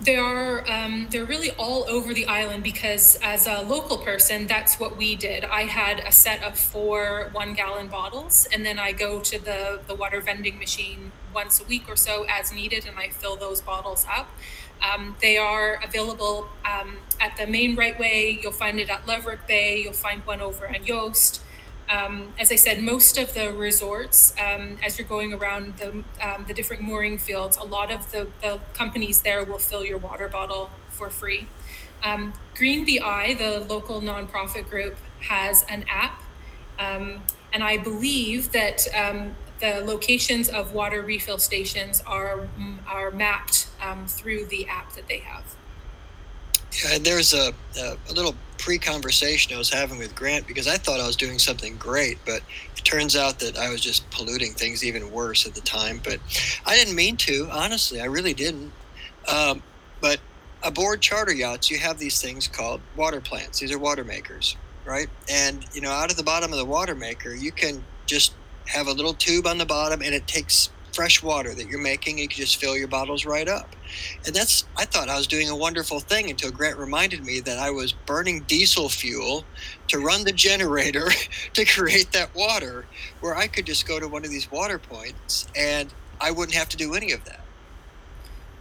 They 0.00 0.16
are 0.16 0.68
um, 0.68 1.06
they're 1.10 1.24
really 1.24 1.52
all 1.52 1.84
over 1.88 2.12
the 2.12 2.26
island 2.26 2.64
because 2.64 3.16
as 3.22 3.46
a 3.46 3.62
local 3.62 3.98
person, 3.98 4.48
that's 4.48 4.80
what 4.80 4.96
we 4.96 5.14
did. 5.14 5.44
I 5.44 5.62
had 5.62 6.00
a 6.00 6.10
set 6.10 6.42
of 6.42 6.58
four 6.58 7.28
one 7.32 7.54
gallon 7.54 7.86
bottles, 7.86 8.48
and 8.52 8.66
then 8.66 8.78
I 8.80 8.90
go 8.92 9.20
to 9.20 9.38
the 9.38 9.80
the 9.86 9.94
water 9.94 10.20
vending 10.20 10.58
machine 10.58 11.12
once 11.32 11.60
a 11.60 11.64
week 11.64 11.88
or 11.88 11.94
so 11.96 12.24
as 12.28 12.52
needed, 12.52 12.84
and 12.84 12.98
I 12.98 13.10
fill 13.10 13.36
those 13.36 13.60
bottles 13.60 14.04
up. 14.10 14.28
Um, 14.82 15.14
they 15.20 15.36
are 15.38 15.78
available 15.84 16.48
um, 16.64 16.96
at 17.20 17.36
the 17.36 17.46
main 17.46 17.76
RiteWay. 17.76 18.42
You'll 18.42 18.50
find 18.50 18.80
it 18.80 18.90
at 18.90 19.06
Leverick 19.06 19.46
Bay. 19.46 19.80
You'll 19.84 19.92
find 19.92 20.26
one 20.26 20.40
over 20.40 20.66
at 20.66 20.84
Jost. 20.84 21.40
Um, 21.88 22.32
as 22.38 22.50
I 22.50 22.56
said, 22.56 22.82
most 22.82 23.18
of 23.18 23.34
the 23.34 23.52
resorts, 23.52 24.34
um, 24.38 24.78
as 24.82 24.98
you're 24.98 25.06
going 25.06 25.34
around 25.34 25.76
the, 25.76 25.90
um, 26.20 26.44
the 26.46 26.54
different 26.54 26.82
mooring 26.82 27.18
fields, 27.18 27.56
a 27.56 27.64
lot 27.64 27.90
of 27.90 28.10
the, 28.12 28.28
the 28.40 28.60
companies 28.72 29.22
there 29.22 29.44
will 29.44 29.58
fill 29.58 29.84
your 29.84 29.98
water 29.98 30.28
bottle 30.28 30.70
for 30.88 31.10
free. 31.10 31.48
Um, 32.02 32.32
Green 32.54 32.86
VI, 32.86 33.34
the 33.34 33.60
local 33.68 34.00
nonprofit 34.00 34.68
group, 34.68 34.96
has 35.20 35.64
an 35.68 35.84
app. 35.88 36.22
Um, 36.78 37.22
and 37.52 37.62
I 37.62 37.76
believe 37.76 38.52
that 38.52 38.86
um, 38.94 39.36
the 39.60 39.82
locations 39.84 40.48
of 40.48 40.72
water 40.72 41.02
refill 41.02 41.38
stations 41.38 42.02
are, 42.06 42.48
are 42.86 43.10
mapped 43.10 43.68
through 44.06 44.46
the 44.46 44.66
app 44.66 44.94
that 44.94 45.06
they 45.06 45.18
have. 45.18 45.44
Yeah, 46.72 46.98
there's 46.98 47.34
a, 47.34 47.52
a, 47.78 47.96
a 48.08 48.12
little 48.12 48.34
pre-conversation 48.58 49.54
I 49.54 49.58
was 49.58 49.70
having 49.70 49.98
with 49.98 50.14
Grant 50.14 50.46
because 50.46 50.68
I 50.68 50.76
thought 50.76 51.00
I 51.00 51.06
was 51.06 51.16
doing 51.16 51.38
something 51.38 51.76
great, 51.76 52.18
but 52.24 52.42
it 52.76 52.84
turns 52.84 53.16
out 53.16 53.40
that 53.40 53.58
I 53.58 53.70
was 53.70 53.80
just 53.80 54.08
polluting 54.10 54.52
things 54.54 54.84
even 54.84 55.10
worse 55.10 55.46
at 55.46 55.54
the 55.54 55.60
time. 55.60 56.00
But 56.02 56.18
I 56.64 56.76
didn't 56.76 56.94
mean 56.94 57.16
to, 57.18 57.48
honestly. 57.50 58.00
I 58.00 58.06
really 58.06 58.34
didn't. 58.34 58.72
Um, 59.28 59.62
but 60.00 60.20
aboard 60.62 61.00
charter 61.00 61.34
yachts, 61.34 61.70
you 61.70 61.78
have 61.78 61.98
these 61.98 62.20
things 62.20 62.48
called 62.48 62.80
water 62.96 63.20
plants. 63.20 63.58
These 63.58 63.72
are 63.72 63.78
water 63.78 64.04
makers, 64.04 64.56
right? 64.84 65.08
And 65.28 65.66
you 65.74 65.80
know, 65.80 65.90
out 65.90 66.10
of 66.10 66.16
the 66.16 66.22
bottom 66.22 66.52
of 66.52 66.58
the 66.58 66.64
water 66.64 66.94
maker, 66.94 67.34
you 67.34 67.52
can 67.52 67.84
just 68.06 68.34
have 68.66 68.86
a 68.86 68.92
little 68.92 69.14
tube 69.14 69.46
on 69.46 69.58
the 69.58 69.66
bottom, 69.66 70.02
and 70.02 70.14
it 70.14 70.26
takes 70.26 70.70
fresh 70.92 71.22
water 71.22 71.54
that 71.54 71.68
you're 71.68 71.80
making. 71.80 72.18
You 72.18 72.28
can 72.28 72.36
just 72.36 72.56
fill 72.56 72.76
your 72.76 72.88
bottles 72.88 73.24
right 73.24 73.48
up. 73.48 73.74
And 74.26 74.34
that's, 74.34 74.64
I 74.76 74.84
thought 74.84 75.08
I 75.08 75.16
was 75.16 75.26
doing 75.26 75.48
a 75.48 75.56
wonderful 75.56 76.00
thing 76.00 76.30
until 76.30 76.50
Grant 76.50 76.78
reminded 76.78 77.24
me 77.24 77.40
that 77.40 77.58
I 77.58 77.70
was 77.70 77.92
burning 77.92 78.42
diesel 78.42 78.88
fuel 78.88 79.44
to 79.88 79.98
run 79.98 80.24
the 80.24 80.32
generator 80.32 81.08
to 81.54 81.64
create 81.64 82.12
that 82.12 82.34
water, 82.34 82.86
where 83.20 83.36
I 83.36 83.46
could 83.46 83.66
just 83.66 83.86
go 83.86 84.00
to 84.00 84.08
one 84.08 84.24
of 84.24 84.30
these 84.30 84.50
water 84.50 84.78
points 84.78 85.46
and 85.56 85.92
I 86.20 86.30
wouldn't 86.30 86.56
have 86.56 86.68
to 86.70 86.76
do 86.76 86.94
any 86.94 87.12
of 87.12 87.24
that. 87.24 87.41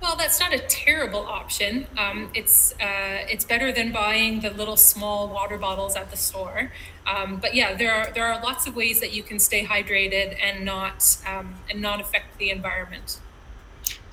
Well, 0.02 0.16
that's 0.16 0.40
not 0.40 0.52
a 0.52 0.60
terrible 0.60 1.20
option. 1.20 1.86
Um, 1.96 2.32
it's 2.34 2.74
uh, 2.82 3.26
it's 3.30 3.46
better 3.46 3.72
than 3.72 3.92
buying 3.92 4.40
the 4.42 4.50
little 4.50 4.76
small 4.76 5.28
water 5.28 5.60
bottles 5.60 5.96
at 5.96 6.10
the 6.10 6.18
store. 6.18 6.72
Um, 7.06 7.38
but 7.38 7.54
yeah, 7.54 7.76
there 7.76 7.94
are 7.94 8.12
there 8.12 8.26
are 8.26 8.42
lots 8.42 8.66
of 8.66 8.76
ways 8.76 9.00
that 9.00 9.14
you 9.14 9.22
can 9.22 9.40
stay 9.40 9.64
hydrated 9.64 10.38
and 10.42 10.66
not 10.66 11.18
um, 11.28 11.56
and 11.70 11.82
not 11.82 12.02
affect 12.02 12.40
the 12.40 12.50
environment. 12.50 13.20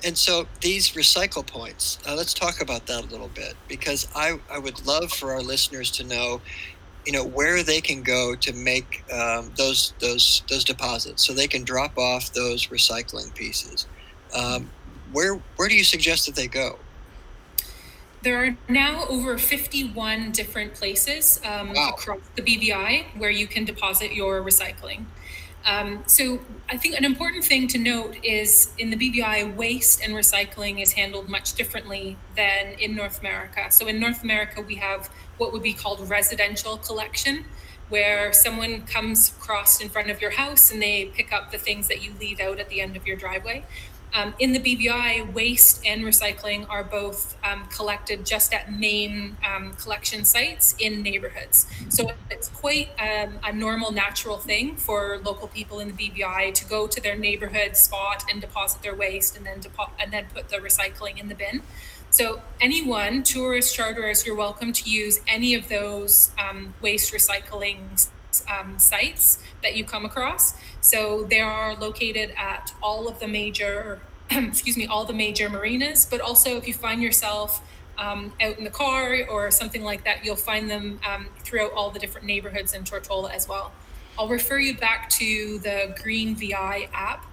And 0.03 0.17
so 0.17 0.47
these 0.61 0.91
recycle 0.91 1.45
points, 1.45 1.99
uh, 2.07 2.15
let's 2.15 2.33
talk 2.33 2.61
about 2.61 2.85
that 2.85 3.03
a 3.03 3.07
little 3.07 3.27
bit 3.27 3.55
because 3.67 4.07
I, 4.15 4.39
I 4.49 4.57
would 4.57 4.85
love 4.85 5.11
for 5.11 5.31
our 5.33 5.41
listeners 5.41 5.91
to 5.91 6.05
know, 6.05 6.41
you 7.05 7.11
know, 7.11 7.25
where 7.25 7.63
they 7.63 7.81
can 7.81 8.01
go 8.01 8.35
to 8.35 8.53
make 8.53 9.03
um, 9.11 9.51
those 9.57 9.93
those 9.99 10.43
those 10.47 10.63
deposits, 10.63 11.25
so 11.25 11.33
they 11.33 11.47
can 11.47 11.63
drop 11.63 11.97
off 11.97 12.31
those 12.31 12.67
recycling 12.67 13.33
pieces. 13.33 13.87
Um, 14.33 14.69
where 15.11 15.35
where 15.55 15.67
do 15.67 15.75
you 15.75 15.83
suggest 15.83 16.25
that 16.25 16.35
they 16.35 16.47
go? 16.47 16.79
There 18.21 18.43
are 18.43 18.57
now 18.67 19.05
over 19.07 19.37
51 19.37 20.31
different 20.31 20.73
places 20.73 21.39
um, 21.45 21.73
wow. 21.73 21.91
across 21.91 22.19
the 22.35 22.41
BVI 22.41 23.17
where 23.17 23.29
you 23.29 23.47
can 23.47 23.63
deposit 23.63 24.13
your 24.13 24.41
recycling. 24.41 25.05
Um, 25.65 26.03
so 26.05 26.39
I 26.69 26.77
think 26.77 26.97
an 26.97 27.05
important 27.05 27.43
thing 27.43 27.67
to 27.69 27.77
note 27.77 28.17
is 28.23 28.71
in 28.77 28.89
the 28.89 28.97
BVI, 28.97 29.55
waste 29.55 30.01
and 30.01 30.13
recycling 30.13 30.81
is 30.81 30.93
handled 30.93 31.29
much 31.29 31.53
differently 31.53 32.17
than 32.35 32.73
in 32.79 32.95
North 32.95 33.19
America. 33.19 33.67
So 33.69 33.87
in 33.87 33.99
North 33.99 34.23
America, 34.23 34.61
we 34.61 34.75
have 34.75 35.09
what 35.37 35.51
would 35.51 35.63
be 35.63 35.73
called 35.73 36.07
residential 36.09 36.77
collection, 36.77 37.45
where 37.89 38.31
someone 38.31 38.83
comes 38.83 39.29
across 39.29 39.81
in 39.81 39.89
front 39.89 40.09
of 40.09 40.21
your 40.21 40.31
house 40.31 40.71
and 40.71 40.81
they 40.81 41.05
pick 41.13 41.33
up 41.33 41.51
the 41.51 41.57
things 41.57 41.87
that 41.87 42.03
you 42.03 42.13
leave 42.19 42.39
out 42.39 42.59
at 42.59 42.69
the 42.69 42.81
end 42.81 42.95
of 42.95 43.05
your 43.05 43.17
driveway. 43.17 43.65
Um, 44.13 44.33
in 44.39 44.53
the 44.53 44.59
BVI, 44.59 45.33
waste 45.33 45.85
and 45.85 46.01
recycling 46.03 46.67
are 46.69 46.83
both 46.83 47.37
um, 47.43 47.67
collected 47.67 48.25
just 48.25 48.53
at 48.53 48.71
main 48.71 49.37
um, 49.47 49.73
collection 49.73 50.25
sites 50.25 50.75
in 50.79 51.03
neighborhoods. 51.03 51.67
So 51.89 52.11
it's 52.31 52.49
quite 52.49 52.89
um, 52.99 53.39
a 53.43 53.53
normal, 53.53 53.91
natural 53.91 54.37
thing 54.37 54.75
for 54.75 55.19
local 55.23 55.47
people 55.47 55.79
in 55.79 55.95
the 55.95 56.09
BVI 56.09 56.53
to 56.55 56.65
go 56.65 56.87
to 56.87 57.01
their 57.01 57.15
neighborhood 57.15 57.75
spot 57.75 58.23
and 58.29 58.41
deposit 58.41 58.81
their 58.81 58.95
waste, 58.95 59.37
and 59.37 59.45
then 59.45 59.59
depo- 59.59 59.91
and 59.99 60.11
then 60.11 60.25
put 60.33 60.49
the 60.49 60.57
recycling 60.57 61.19
in 61.19 61.29
the 61.29 61.35
bin. 61.35 61.61
So 62.09 62.41
anyone, 62.59 63.21
tourists, 63.21 63.71
charters, 63.71 64.25
you're 64.25 64.35
welcome 64.35 64.73
to 64.73 64.89
use 64.89 65.19
any 65.27 65.53
of 65.53 65.69
those 65.69 66.31
um, 66.39 66.73
waste 66.81 67.13
recycling 67.13 68.09
um, 68.47 68.77
sites 68.79 69.39
that 69.63 69.75
you 69.75 69.83
come 69.83 70.05
across. 70.05 70.53
So 70.81 71.23
they 71.23 71.39
are 71.39 71.75
located 71.75 72.33
at 72.37 72.73
all 72.81 73.07
of 73.07 73.19
the 73.19 73.27
major, 73.27 74.01
excuse 74.31 74.77
me, 74.77 74.85
all 74.87 75.05
the 75.05 75.13
major 75.13 75.49
marinas. 75.49 76.05
But 76.05 76.21
also, 76.21 76.57
if 76.57 76.67
you 76.67 76.73
find 76.73 77.01
yourself 77.01 77.61
um, 77.97 78.33
out 78.41 78.57
in 78.57 78.63
the 78.63 78.69
car 78.69 79.17
or 79.29 79.51
something 79.51 79.83
like 79.83 80.03
that, 80.05 80.23
you'll 80.23 80.35
find 80.35 80.69
them 80.69 80.99
um, 81.07 81.27
throughout 81.39 81.73
all 81.73 81.91
the 81.91 81.99
different 81.99 82.25
neighborhoods 82.25 82.73
in 82.73 82.83
Tortola 82.83 83.31
as 83.31 83.47
well. 83.47 83.71
I'll 84.17 84.27
refer 84.27 84.59
you 84.59 84.75
back 84.75 85.09
to 85.11 85.59
the 85.59 85.95
Green 86.01 86.35
VI 86.35 86.89
app. 86.93 87.25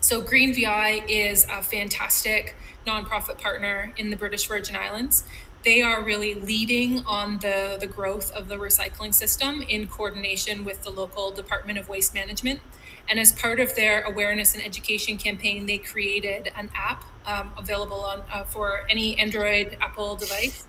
So 0.00 0.20
Green 0.20 0.54
VI 0.54 1.04
is 1.08 1.46
a 1.50 1.62
fantastic 1.62 2.56
nonprofit 2.86 3.38
partner 3.38 3.92
in 3.96 4.10
the 4.10 4.16
British 4.16 4.46
Virgin 4.46 4.76
Islands 4.76 5.24
they 5.66 5.82
are 5.82 6.00
really 6.00 6.34
leading 6.34 7.04
on 7.06 7.38
the, 7.38 7.76
the 7.80 7.88
growth 7.88 8.30
of 8.30 8.46
the 8.46 8.54
recycling 8.54 9.12
system 9.12 9.62
in 9.62 9.88
coordination 9.88 10.64
with 10.64 10.80
the 10.84 10.90
local 10.90 11.32
Department 11.32 11.76
of 11.76 11.88
Waste 11.88 12.14
Management. 12.14 12.60
And 13.08 13.18
as 13.18 13.32
part 13.32 13.58
of 13.58 13.74
their 13.74 14.02
awareness 14.02 14.54
and 14.54 14.64
education 14.64 15.18
campaign, 15.18 15.66
they 15.66 15.78
created 15.78 16.52
an 16.56 16.70
app 16.76 17.04
um, 17.26 17.50
available 17.58 18.00
on 18.02 18.22
uh, 18.32 18.44
for 18.44 18.86
any 18.88 19.18
Android 19.18 19.76
Apple 19.80 20.14
device. 20.14 20.68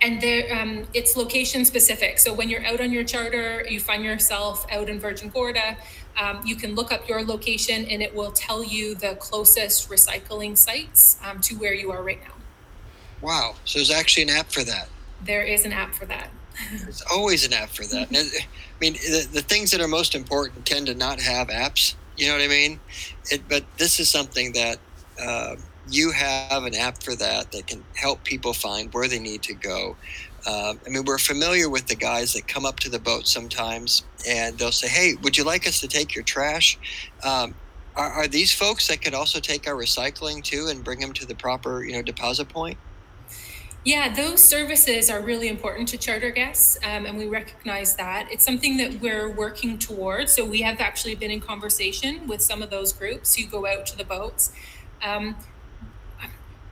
And 0.00 0.22
um, 0.52 0.86
it's 0.94 1.16
location 1.16 1.64
specific. 1.64 2.20
So 2.20 2.32
when 2.32 2.48
you're 2.48 2.64
out 2.64 2.80
on 2.80 2.92
your 2.92 3.04
charter, 3.04 3.66
you 3.68 3.80
find 3.80 4.04
yourself 4.04 4.64
out 4.70 4.88
in 4.88 5.00
Virgin 5.00 5.30
Gorda, 5.30 5.76
um, 6.16 6.40
you 6.46 6.54
can 6.54 6.76
look 6.76 6.92
up 6.92 7.08
your 7.08 7.24
location 7.24 7.86
and 7.86 8.00
it 8.02 8.14
will 8.14 8.30
tell 8.30 8.62
you 8.62 8.94
the 8.94 9.16
closest 9.16 9.90
recycling 9.90 10.56
sites 10.56 11.18
um, 11.24 11.40
to 11.40 11.56
where 11.56 11.74
you 11.74 11.90
are 11.90 12.04
right 12.04 12.20
now. 12.22 12.39
Wow. 13.22 13.54
So 13.64 13.78
there's 13.78 13.90
actually 13.90 14.24
an 14.24 14.30
app 14.30 14.50
for 14.50 14.64
that. 14.64 14.88
There 15.24 15.42
is 15.42 15.64
an 15.64 15.72
app 15.72 15.94
for 15.94 16.06
that. 16.06 16.30
There's 16.82 17.02
always 17.10 17.46
an 17.46 17.52
app 17.52 17.70
for 17.70 17.84
that. 17.84 18.08
I 18.10 18.44
mean, 18.80 18.94
the, 18.94 19.28
the 19.32 19.42
things 19.42 19.70
that 19.70 19.80
are 19.80 19.88
most 19.88 20.14
important 20.14 20.66
tend 20.66 20.86
to 20.86 20.94
not 20.94 21.20
have 21.20 21.48
apps. 21.48 21.94
You 22.16 22.26
know 22.26 22.34
what 22.34 22.42
I 22.42 22.48
mean? 22.48 22.80
It, 23.30 23.42
but 23.48 23.64
this 23.78 24.00
is 24.00 24.10
something 24.10 24.52
that 24.52 24.78
uh, 25.18 25.56
you 25.90 26.10
have 26.10 26.64
an 26.64 26.74
app 26.74 27.02
for 27.02 27.14
that 27.16 27.52
that 27.52 27.66
can 27.66 27.84
help 27.94 28.24
people 28.24 28.52
find 28.52 28.92
where 28.92 29.08
they 29.08 29.18
need 29.18 29.42
to 29.44 29.54
go. 29.54 29.96
Um, 30.46 30.80
I 30.86 30.90
mean, 30.90 31.04
we're 31.04 31.18
familiar 31.18 31.68
with 31.68 31.86
the 31.86 31.94
guys 31.94 32.32
that 32.32 32.48
come 32.48 32.64
up 32.64 32.80
to 32.80 32.90
the 32.90 32.98
boat 32.98 33.26
sometimes 33.26 34.04
and 34.26 34.56
they'll 34.58 34.72
say, 34.72 34.88
Hey, 34.88 35.14
would 35.22 35.36
you 35.36 35.44
like 35.44 35.66
us 35.66 35.80
to 35.80 35.88
take 35.88 36.14
your 36.14 36.24
trash? 36.24 36.78
Um, 37.22 37.54
are, 37.96 38.10
are 38.10 38.28
these 38.28 38.52
folks 38.52 38.88
that 38.88 39.02
could 39.02 39.14
also 39.14 39.40
take 39.40 39.66
our 39.66 39.74
recycling 39.74 40.42
too 40.42 40.68
and 40.70 40.82
bring 40.82 41.00
them 41.00 41.12
to 41.14 41.26
the 41.26 41.34
proper, 41.34 41.84
you 41.84 41.92
know, 41.92 42.02
deposit 42.02 42.48
point? 42.48 42.78
Yeah, 43.82 44.12
those 44.12 44.44
services 44.44 45.08
are 45.08 45.22
really 45.22 45.48
important 45.48 45.88
to 45.88 45.96
charter 45.96 46.30
guests, 46.30 46.78
um, 46.84 47.06
and 47.06 47.16
we 47.16 47.26
recognize 47.28 47.96
that. 47.96 48.28
It's 48.30 48.44
something 48.44 48.76
that 48.76 49.00
we're 49.00 49.30
working 49.30 49.78
towards. 49.78 50.32
So 50.34 50.44
we 50.44 50.60
have 50.60 50.80
actually 50.80 51.14
been 51.14 51.30
in 51.30 51.40
conversation 51.40 52.26
with 52.28 52.42
some 52.42 52.62
of 52.62 52.68
those 52.68 52.92
groups 52.92 53.34
who 53.36 53.46
go 53.46 53.66
out 53.66 53.86
to 53.86 53.96
the 53.96 54.04
boats. 54.04 54.52
Um, 55.02 55.36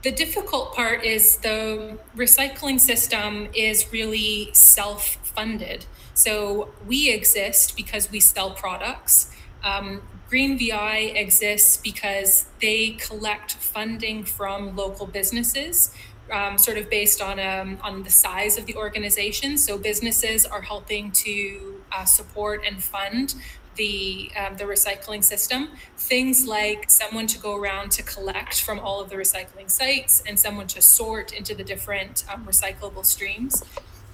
the 0.03 0.11
difficult 0.11 0.75
part 0.75 1.03
is 1.03 1.37
the 1.37 1.97
recycling 2.15 2.79
system 2.79 3.49
is 3.55 3.91
really 3.91 4.51
self 4.53 5.15
funded. 5.35 5.87
So 6.13 6.69
we 6.87 7.09
exist 7.11 7.75
because 7.75 8.11
we 8.11 8.19
sell 8.19 8.51
products. 8.51 9.31
Um, 9.63 10.03
Green 10.29 10.59
VI 10.59 11.11
exists 11.15 11.77
because 11.77 12.45
they 12.61 12.91
collect 12.91 13.53
funding 13.53 14.23
from 14.23 14.75
local 14.75 15.07
businesses 15.07 15.91
um, 16.31 16.57
sort 16.57 16.77
of 16.77 16.89
based 16.89 17.21
on 17.21 17.39
um, 17.39 17.77
on 17.81 18.03
the 18.03 18.09
size 18.09 18.57
of 18.57 18.65
the 18.65 18.75
organization. 18.75 19.57
So 19.57 19.77
businesses 19.77 20.45
are 20.45 20.61
helping 20.61 21.11
to 21.11 21.81
uh, 21.91 22.05
support 22.05 22.63
and 22.65 22.81
fund 22.81 23.35
the 23.75 24.31
um, 24.37 24.57
the 24.57 24.65
recycling 24.65 25.23
system. 25.23 25.69
Things 25.97 26.45
like 26.45 26.89
someone 26.89 27.27
to 27.27 27.39
go 27.39 27.55
around 27.55 27.91
to 27.91 28.03
collect 28.03 28.61
from 28.61 28.79
all 28.79 28.99
of 29.01 29.09
the 29.09 29.15
recycling 29.15 29.69
sites, 29.69 30.23
and 30.27 30.39
someone 30.39 30.67
to 30.67 30.81
sort 30.81 31.33
into 31.33 31.55
the 31.55 31.63
different 31.63 32.25
um, 32.31 32.45
recyclable 32.45 33.05
streams. 33.05 33.63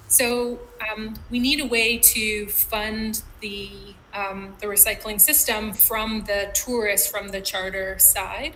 So 0.08 0.60
um, 0.88 1.14
we 1.30 1.40
need 1.40 1.60
a 1.60 1.66
way 1.66 1.98
to 1.98 2.46
fund 2.46 3.22
the 3.40 3.70
um, 4.14 4.54
the 4.60 4.66
recycling 4.66 5.20
system 5.20 5.72
from 5.72 6.24
the 6.26 6.50
tourists 6.54 7.10
from 7.10 7.28
the 7.28 7.40
charter 7.40 7.98
side. 7.98 8.54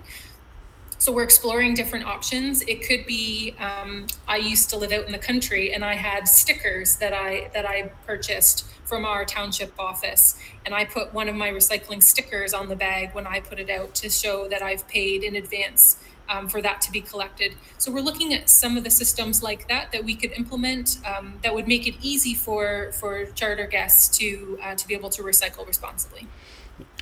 So 1.01 1.13
we're 1.13 1.25
exploring 1.25 1.73
different 1.73 2.05
options. 2.05 2.61
It 2.61 2.87
could 2.87 3.07
be 3.07 3.55
um, 3.59 4.07
I 4.29 4.37
used 4.37 4.69
to 4.69 4.77
live 4.77 4.93
out 4.93 5.07
in 5.07 5.13
the 5.13 5.19
country 5.19 5.73
and 5.73 5.83
I 5.83 5.95
had 5.95 6.29
stickers 6.29 6.97
that 6.97 7.15
I 7.15 7.51
that 7.55 7.65
I 7.65 7.91
purchased 8.07 8.67
from 8.85 9.07
our 9.07 9.25
township 9.25 9.73
office, 9.79 10.39
and 10.67 10.75
I 10.75 10.85
put 10.85 11.15
one 11.15 11.27
of 11.31 11.35
my 11.35 11.49
recycling 11.49 12.03
stickers 12.03 12.53
on 12.53 12.69
the 12.69 12.77
bag 12.77 13.15
when 13.15 13.27
I 13.27 13.41
put 13.41 13.59
it 13.59 13.71
out 13.71 13.95
to 13.95 14.11
show 14.11 14.47
that 14.49 14.61
I've 14.63 14.87
paid 14.89 15.23
in 15.23 15.37
advance 15.37 15.97
um, 16.29 16.49
for 16.49 16.61
that 16.61 16.83
to 16.83 16.93
be 16.93 17.01
collected. 17.01 17.55
So 17.79 17.91
we're 17.91 18.03
looking 18.03 18.35
at 18.35 18.51
some 18.51 18.77
of 18.77 18.85
the 18.85 18.91
systems 18.91 19.43
like 19.43 19.69
that 19.69 19.93
that 19.93 20.05
we 20.05 20.15
could 20.15 20.33
implement 20.33 20.99
um, 21.07 21.39
that 21.43 21.55
would 21.55 21.67
make 21.67 21.87
it 21.87 21.95
easy 22.03 22.35
for 22.35 22.93
for 22.93 23.25
charter 23.25 23.67
guests 23.67 24.19
to 24.19 24.59
uh, 24.63 24.75
to 24.75 24.87
be 24.87 24.93
able 24.93 25.09
to 25.11 25.23
recycle 25.23 25.67
responsibly. 25.67 26.27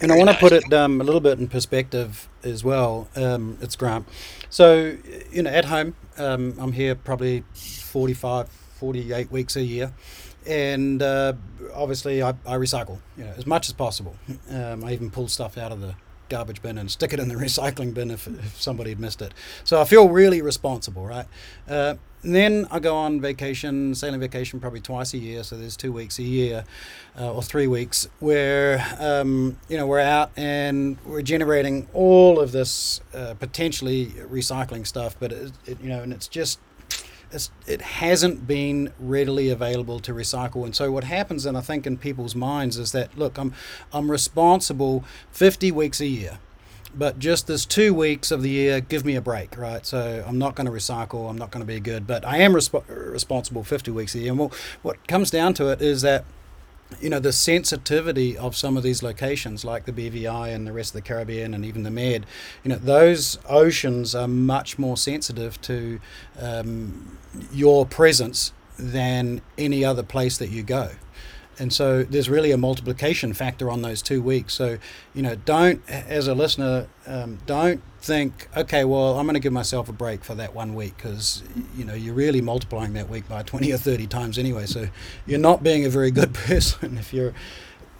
And 0.00 0.12
I 0.12 0.16
want 0.16 0.30
to 0.30 0.36
put 0.36 0.52
it 0.52 0.72
um, 0.72 1.00
a 1.00 1.04
little 1.04 1.20
bit 1.20 1.38
in 1.38 1.48
perspective 1.48 2.28
as 2.42 2.62
well. 2.64 3.08
Um, 3.16 3.58
it's 3.60 3.76
Grant. 3.76 4.06
So, 4.50 4.96
you 5.30 5.42
know, 5.42 5.50
at 5.50 5.66
home, 5.66 5.94
um, 6.16 6.54
I'm 6.58 6.72
here 6.72 6.94
probably 6.94 7.44
45, 7.54 8.48
48 8.48 9.30
weeks 9.30 9.56
a 9.56 9.62
year. 9.62 9.92
And 10.46 11.02
uh, 11.02 11.34
obviously, 11.74 12.22
I, 12.22 12.30
I 12.46 12.54
recycle 12.56 12.98
you 13.16 13.24
know, 13.24 13.32
as 13.36 13.46
much 13.46 13.68
as 13.68 13.74
possible. 13.74 14.16
Um, 14.50 14.84
I 14.84 14.92
even 14.92 15.10
pull 15.10 15.28
stuff 15.28 15.58
out 15.58 15.72
of 15.72 15.80
the 15.80 15.94
garbage 16.28 16.62
bin 16.62 16.78
and 16.78 16.90
stick 16.90 17.12
it 17.12 17.20
in 17.20 17.28
the 17.28 17.34
recycling 17.46 17.94
bin 17.94 18.10
if, 18.10 18.26
if 18.26 18.60
somebody 18.60 18.90
had 18.90 19.00
missed 19.00 19.22
it. 19.22 19.34
So 19.64 19.80
I 19.80 19.84
feel 19.84 20.08
really 20.08 20.42
responsible, 20.42 21.06
right? 21.06 21.26
Uh, 21.68 21.96
then 22.22 22.66
I 22.70 22.78
go 22.78 22.96
on 22.96 23.20
vacation, 23.20 23.94
sailing 23.94 24.20
vacation, 24.20 24.60
probably 24.60 24.80
twice 24.80 25.14
a 25.14 25.18
year. 25.18 25.42
So 25.44 25.56
there's 25.56 25.76
two 25.76 25.92
weeks 25.92 26.18
a 26.18 26.22
year, 26.22 26.64
uh, 27.18 27.32
or 27.32 27.42
three 27.42 27.66
weeks, 27.66 28.08
where 28.18 28.84
um, 28.98 29.58
you 29.68 29.76
know 29.76 29.86
we're 29.86 30.00
out 30.00 30.30
and 30.36 30.98
we're 31.04 31.22
generating 31.22 31.88
all 31.92 32.40
of 32.40 32.52
this 32.52 33.00
uh, 33.14 33.34
potentially 33.34 34.06
recycling 34.30 34.86
stuff. 34.86 35.16
But 35.18 35.32
it, 35.32 35.52
it, 35.66 35.80
you 35.80 35.88
know, 35.88 36.02
and 36.02 36.12
it's 36.12 36.28
just 36.28 36.58
it's, 37.30 37.50
it 37.66 37.82
hasn't 37.82 38.46
been 38.46 38.92
readily 38.98 39.50
available 39.50 40.00
to 40.00 40.12
recycle. 40.12 40.64
And 40.64 40.74
so 40.74 40.90
what 40.90 41.04
happens, 41.04 41.46
and 41.46 41.56
I 41.56 41.60
think 41.60 41.86
in 41.86 41.98
people's 41.98 42.34
minds, 42.34 42.78
is 42.78 42.92
that 42.92 43.16
look, 43.16 43.38
I'm 43.38 43.52
I'm 43.92 44.10
responsible 44.10 45.04
50 45.32 45.70
weeks 45.72 46.00
a 46.00 46.06
year 46.06 46.38
but 46.94 47.18
just 47.18 47.46
this 47.46 47.64
two 47.66 47.92
weeks 47.94 48.30
of 48.30 48.42
the 48.42 48.50
year, 48.50 48.80
give 48.80 49.04
me 49.04 49.14
a 49.14 49.20
break, 49.20 49.56
right? 49.56 49.84
So 49.84 50.24
I'm 50.26 50.38
not 50.38 50.54
going 50.54 50.66
to 50.66 50.72
recycle, 50.72 51.28
I'm 51.28 51.38
not 51.38 51.50
going 51.50 51.62
to 51.62 51.66
be 51.66 51.80
good, 51.80 52.06
but 52.06 52.24
I 52.24 52.38
am 52.38 52.52
resp- 52.52 52.84
responsible 52.88 53.64
50 53.64 53.90
weeks 53.90 54.14
a 54.14 54.20
year. 54.20 54.32
And 54.32 54.52
what 54.82 55.06
comes 55.06 55.30
down 55.30 55.54
to 55.54 55.68
it 55.68 55.82
is 55.82 56.02
that 56.02 56.24
you 57.00 57.10
know 57.10 57.18
the 57.18 57.32
sensitivity 57.32 58.36
of 58.36 58.56
some 58.56 58.76
of 58.76 58.82
these 58.82 59.02
locations 59.02 59.64
like 59.64 59.84
the 59.84 59.92
BVI 59.92 60.54
and 60.54 60.66
the 60.66 60.72
rest 60.72 60.90
of 60.90 60.94
the 60.94 61.06
Caribbean 61.06 61.52
and 61.52 61.62
even 61.62 61.82
the 61.82 61.90
Med 61.90 62.24
you 62.64 62.70
know 62.70 62.76
those 62.76 63.38
oceans 63.46 64.14
are 64.14 64.26
much 64.26 64.78
more 64.78 64.96
sensitive 64.96 65.60
to 65.60 66.00
um, 66.40 67.18
your 67.52 67.84
presence 67.84 68.54
than 68.78 69.42
any 69.58 69.84
other 69.84 70.02
place 70.02 70.38
that 70.38 70.48
you 70.48 70.62
go 70.62 70.92
and 71.58 71.72
so 71.72 72.04
there's 72.04 72.28
really 72.28 72.50
a 72.52 72.56
multiplication 72.56 73.32
factor 73.32 73.70
on 73.70 73.82
those 73.82 74.02
two 74.02 74.22
weeks. 74.22 74.54
So, 74.54 74.78
you 75.14 75.22
know, 75.22 75.34
don't, 75.34 75.82
as 75.88 76.28
a 76.28 76.34
listener, 76.34 76.86
um, 77.06 77.38
don't 77.46 77.82
think, 78.00 78.48
okay, 78.56 78.84
well, 78.84 79.18
I'm 79.18 79.26
going 79.26 79.34
to 79.34 79.40
give 79.40 79.52
myself 79.52 79.88
a 79.88 79.92
break 79.92 80.24
for 80.24 80.34
that 80.36 80.54
one 80.54 80.74
week 80.74 80.96
because, 80.96 81.42
you 81.76 81.84
know, 81.84 81.94
you're 81.94 82.14
really 82.14 82.40
multiplying 82.40 82.92
that 82.94 83.08
week 83.08 83.28
by 83.28 83.42
20 83.42 83.72
or 83.72 83.76
30 83.76 84.06
times 84.06 84.38
anyway. 84.38 84.66
So 84.66 84.88
you're 85.26 85.40
not 85.40 85.62
being 85.62 85.84
a 85.84 85.90
very 85.90 86.10
good 86.10 86.32
person 86.46 86.96
if 86.98 87.12
you're 87.12 87.34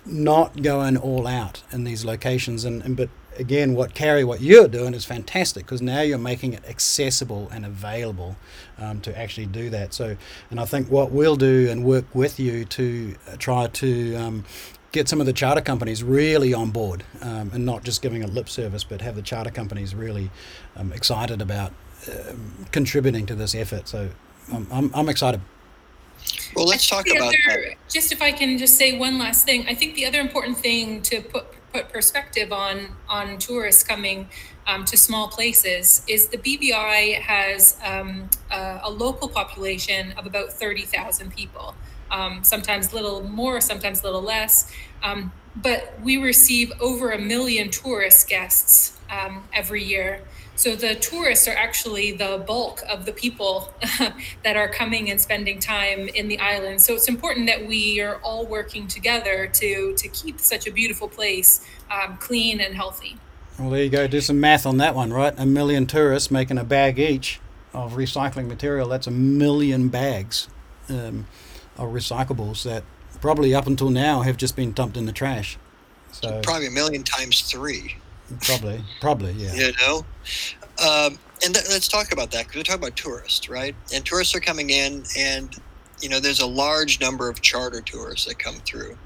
not 0.07 0.63
going 0.63 0.97
all 0.97 1.27
out 1.27 1.63
in 1.73 1.85
these 1.85 2.05
locations. 2.05 2.65
And, 2.65 2.83
and 2.83 2.97
but 2.97 3.09
again, 3.39 3.75
what 3.75 3.95
Carrie, 3.95 4.25
what 4.25 4.41
you're 4.41 4.69
doing 4.69 4.95
is 4.95 5.05
fantastic 5.05 5.65
because 5.65 5.81
now 5.81 6.01
you're 6.01 6.19
making 6.19 6.53
it 6.53 6.65
accessible 6.69 7.49
and 7.53 7.65
available 7.65 8.37
um, 8.79 9.01
to 9.03 9.19
actually 9.19 9.47
do 9.47 9.71
that. 9.71 9.95
So, 9.95 10.17
and 10.51 10.61
I 10.61 10.65
think 10.65 10.91
what 10.91 11.11
we'll 11.11 11.37
do 11.37 11.69
and 11.71 11.85
work 11.85 12.05
with 12.15 12.39
you 12.39 12.65
to 12.67 13.15
uh, 13.29 13.37
try 13.37 13.67
to 13.67 14.15
um, 14.17 14.45
get 14.93 15.09
some 15.09 15.21
of 15.21 15.27
the 15.27 15.33
charter 15.33 15.61
companies 15.61 16.03
really 16.03 16.55
on 16.55 16.71
board 16.71 17.05
um, 17.23 17.51
and 17.53 17.65
not 17.65 17.85
just 17.85 18.03
giving 18.03 18.23
a 18.23 18.27
lip 18.27 18.49
service, 18.49 18.85
but 18.85 19.01
have 19.01 19.17
the 19.17 19.23
charter 19.23 19.51
companies 19.51 19.95
really 19.95 20.31
um, 20.77 20.93
excited 20.93 21.41
about 21.41 21.73
um, 22.09 22.67
contributing 22.73 23.27
to 23.27 23.35
this 23.35 23.55
effort. 23.55 23.89
So, 23.89 24.11
I'm, 24.53 24.67
I'm, 24.71 24.91
I'm 24.95 25.09
excited. 25.09 25.41
Well, 26.57 26.67
let's 26.67 26.89
talk 26.89 27.07
about 27.09 27.29
other, 27.29 27.37
that. 27.47 27.75
Just 27.89 28.13
if 28.13 28.23
I 28.23 28.33
can 28.33 28.59
just 28.59 28.77
say 28.77 28.99
one 28.99 29.19
last 29.19 29.45
thing, 29.45 29.67
I 29.69 29.75
think 29.75 29.95
the 29.95 30.07
other 30.07 30.21
important 30.21 30.59
thing 30.59 31.03
to 31.03 31.21
put 31.21 31.47
put 31.73 31.89
perspective 31.91 32.53
on 32.53 32.97
on 33.09 33.39
tourists 33.39 33.83
coming 33.83 34.29
um, 34.69 34.85
to 34.85 34.97
small 34.97 35.29
places 35.29 36.03
is 36.07 36.29
the 36.29 36.37
BVI 36.37 37.15
has 37.21 37.77
um, 37.83 38.29
a, 38.51 38.81
a, 38.85 38.91
local 38.91 39.29
population 39.29 40.13
of 40.13 40.27
about 40.27 40.53
30,000 40.53 41.35
people, 41.35 41.75
um, 42.11 42.45
sometimes 42.45 42.93
a 42.93 42.95
little 42.95 43.23
more, 43.23 43.63
sometimes 43.63 44.03
a 44.03 44.05
little 44.05 44.21
less. 44.21 44.71
Um, 45.03 45.33
but 45.57 45.95
we 46.03 46.19
receive 46.19 46.71
over 46.81 47.11
a 47.11 47.19
million 47.19 47.71
tourist 47.71 48.29
guests 48.29 48.99
um, 49.11 49.45
every 49.55 49.83
year. 49.83 50.21
So 50.59 50.75
the 50.75 50.97
tourists 50.97 51.47
are 51.47 51.55
actually 51.55 52.11
the 52.11 52.43
bulk 52.45 52.83
of 52.91 53.07
the 53.07 53.13
people 53.13 53.73
that 54.43 54.57
are 54.57 54.69
coming 54.69 55.09
and 55.09 55.21
spending 55.21 55.61
time 55.61 56.09
in 56.09 56.27
the 56.27 56.37
island. 56.41 56.83
So 56.83 56.95
it's 56.95 57.09
important 57.09 57.47
that 57.47 57.65
we 57.65 58.01
are 58.01 58.17
all 58.25 58.45
working 58.45 58.89
together 58.89 59.47
to 59.47 59.95
to 59.95 60.09
keep 60.09 60.41
such 60.41 60.67
a 60.67 60.73
beautiful 60.73 61.07
place 61.07 61.65
um, 61.93 62.17
clean 62.17 62.61
and 62.61 62.75
healthy. 62.75 63.19
Well, 63.57 63.71
there 63.71 63.85
you 63.85 63.89
go. 63.89 64.09
Do 64.09 64.21
some 64.21 64.41
math 64.41 64.67
on 64.67 64.79
that 64.79 64.97
one, 64.97 65.13
right? 65.13 65.33
A 65.39 65.47
million 65.47 65.87
tourists 65.87 66.29
making 66.29 66.59
a 66.59 66.65
bag 66.65 66.99
each 66.99 67.39
of 67.73 67.93
recycling 67.93 68.49
material. 68.49 68.89
That's 68.89 69.07
a 69.07 69.13
million 69.13 69.89
bags 69.91 70.49
um, 70.89 71.29
of 71.77 71.91
recyclables 71.91 72.65
that 72.65 72.83
probably 73.21 73.55
up 73.55 73.69
until 73.69 73.91
now 73.91 74.23
have 74.23 74.37
just 74.37 74.57
been 74.57 74.73
dumped 74.73 74.97
in 74.97 75.07
the 75.07 75.13
trash. 75.13 75.57
So 76.11 76.41
probably 76.43 76.67
a 76.67 76.73
million 76.73 77.05
times 77.05 77.43
three. 77.43 77.95
Probably, 78.43 78.83
probably, 79.01 79.33
yeah. 79.33 79.55
You 79.55 79.73
know, 79.81 80.05
um, 80.79 81.19
and 81.45 81.55
th- 81.55 81.67
let's 81.71 81.89
talk 81.89 82.13
about 82.13 82.31
that 82.33 82.45
because 82.47 82.57
we're 82.57 82.63
talking 82.63 82.83
about 82.83 82.97
tourists, 82.97 83.49
right? 83.49 83.75
And 83.95 84.05
tourists 84.05 84.35
are 84.35 84.41
coming 84.41 84.71
in, 84.71 85.05
and 85.17 85.55
you 86.01 86.09
know, 86.09 86.21
there's 86.21 86.41
a 86.41 86.47
large 86.47 87.01
number 87.01 87.29
of 87.29 87.41
charter 87.41 87.81
tours 87.81 88.27
that 88.27 88.39
come 88.39 88.57
through. 88.57 88.97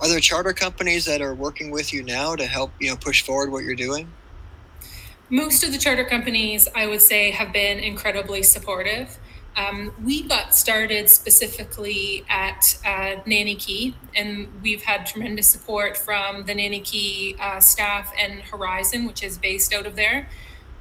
Are 0.00 0.08
there 0.08 0.20
charter 0.20 0.52
companies 0.52 1.04
that 1.06 1.22
are 1.22 1.34
working 1.34 1.70
with 1.70 1.92
you 1.92 2.02
now 2.02 2.36
to 2.36 2.46
help 2.46 2.72
you 2.80 2.90
know 2.90 2.96
push 2.96 3.22
forward 3.22 3.50
what 3.52 3.64
you're 3.64 3.74
doing? 3.74 4.08
Most 5.30 5.64
of 5.64 5.72
the 5.72 5.78
charter 5.78 6.04
companies, 6.04 6.68
I 6.74 6.86
would 6.86 7.00
say, 7.00 7.30
have 7.30 7.52
been 7.52 7.78
incredibly 7.78 8.42
supportive. 8.42 9.18
Um, 9.56 9.92
we 10.02 10.22
got 10.22 10.54
started 10.54 11.08
specifically 11.08 12.24
at 12.28 12.76
uh, 12.84 13.20
Nanny 13.24 13.54
Cay, 13.54 13.94
and 14.16 14.48
we've 14.62 14.82
had 14.82 15.06
tremendous 15.06 15.46
support 15.46 15.96
from 15.96 16.44
the 16.44 16.54
Nanny 16.54 16.80
Cay 16.80 17.36
uh, 17.40 17.60
staff 17.60 18.12
and 18.18 18.40
Horizon, 18.40 19.06
which 19.06 19.22
is 19.22 19.38
based 19.38 19.72
out 19.72 19.86
of 19.86 19.94
there. 19.94 20.28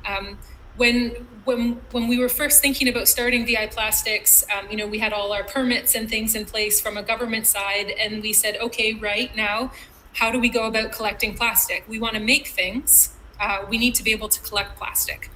Um, 0.05 0.39
when 0.75 1.27
when 1.45 1.81
when 1.91 2.07
we 2.07 2.17
were 2.17 2.29
first 2.29 2.61
thinking 2.61 2.87
about 2.87 3.07
starting 3.07 3.45
VI 3.45 3.67
Plastics, 3.67 4.43
um, 4.55 4.69
you 4.71 4.77
know, 4.77 4.87
we 4.87 4.99
had 4.99 5.13
all 5.13 5.31
our 5.33 5.43
permits 5.43 5.93
and 5.93 6.09
things 6.09 6.33
in 6.33 6.45
place 6.45 6.81
from 6.81 6.97
a 6.97 7.03
government 7.03 7.45
side, 7.45 7.91
and 7.91 8.23
we 8.23 8.33
said, 8.33 8.57
okay, 8.57 8.93
right 8.95 9.35
now, 9.35 9.71
how 10.13 10.31
do 10.31 10.39
we 10.39 10.49
go 10.49 10.65
about 10.65 10.91
collecting 10.91 11.35
plastic? 11.35 11.83
We 11.87 11.99
want 11.99 12.15
to 12.15 12.19
make 12.19 12.47
things. 12.47 13.15
Uh, 13.39 13.65
we 13.69 13.77
need 13.77 13.93
to 13.95 14.03
be 14.03 14.11
able 14.11 14.29
to 14.29 14.41
collect 14.41 14.77
plastic. 14.77 15.29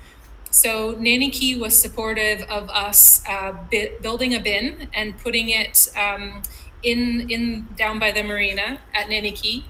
So 0.49 0.95
Nanny 0.97 1.29
Cay 1.29 1.55
was 1.57 1.79
supportive 1.79 2.41
of 2.43 2.69
us 2.69 3.21
uh, 3.27 3.53
bi- 3.71 3.91
building 4.01 4.33
a 4.33 4.39
bin 4.39 4.89
and 4.93 5.17
putting 5.17 5.49
it 5.49 5.87
um, 5.95 6.41
in 6.83 7.29
in 7.29 7.67
down 7.75 7.99
by 7.99 8.11
the 8.11 8.23
marina 8.23 8.79
at 8.93 9.09
Nanny 9.09 9.31
Cay. 9.31 9.65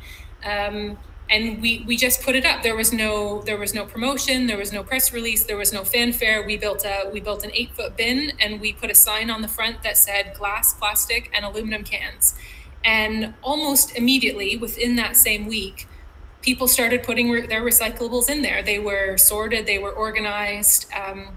Um, 0.46 0.98
and 1.30 1.62
we 1.62 1.84
we 1.86 1.98
just 1.98 2.22
put 2.22 2.36
it 2.36 2.46
up. 2.46 2.64
There 2.64 2.76
was 2.76 2.94
no 2.94 3.42
there 3.42 3.58
was 3.58 3.74
no 3.74 3.86
promotion 3.86 4.48
there 4.48 4.58
was 4.58 4.72
no 4.72 4.82
press 4.84 5.12
release 5.12 5.44
there 5.46 5.58
was 5.58 5.74
no 5.74 5.84
fanfare. 5.84 6.46
We 6.46 6.58
built 6.58 6.86
a 6.86 7.10
we 7.12 7.20
built 7.20 7.44
an 7.44 7.52
eight 7.54 7.74
foot 7.76 7.98
bin 7.98 8.32
and 8.40 8.62
we 8.62 8.72
put 8.74 8.90
a 8.90 8.96
sign 8.96 9.30
on 9.30 9.42
the 9.42 9.48
front 9.50 9.84
that 9.84 9.98
said 9.98 10.34
glass 10.36 10.74
plastic 10.74 11.30
and 11.34 11.44
aluminum 11.44 11.84
cans. 11.84 12.36
And 12.86 13.34
almost 13.44 13.96
immediately 13.98 14.56
within 14.56 14.96
that 14.96 15.18
same 15.18 15.48
week 15.48 15.88
people 16.48 16.66
started 16.66 17.04
putting 17.04 17.30
re- 17.30 17.46
their 17.46 17.62
recyclables 17.62 18.30
in 18.30 18.42
there. 18.42 18.64
They 18.64 18.80
were 18.80 19.18
sorted, 19.18 19.66
they 19.66 19.80
were 19.80 19.92
organized. 19.92 20.86
Um, 20.94 21.36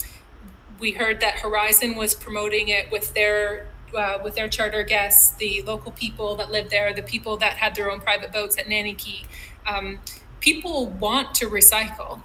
we 0.78 0.92
heard 0.92 1.20
that 1.20 1.40
Horizon 1.40 1.96
was 1.96 2.14
promoting 2.14 2.68
it 2.68 2.92
with 2.92 3.12
their 3.12 3.66
uh, 3.92 4.18
with 4.22 4.36
their 4.36 4.48
charter 4.48 4.84
guests, 4.84 5.34
the 5.34 5.62
local 5.62 5.90
people 5.90 6.36
that 6.36 6.52
live 6.52 6.70
there, 6.70 6.94
the 6.94 7.02
people 7.02 7.36
that 7.38 7.54
had 7.54 7.74
their 7.74 7.90
own 7.90 7.98
private 8.00 8.32
boats 8.32 8.56
at 8.56 8.68
Nanny 8.68 8.94
Cay. 8.94 9.24
Um, 9.66 9.98
people 10.38 10.86
want 10.86 11.34
to 11.34 11.46
recycle. 11.46 12.22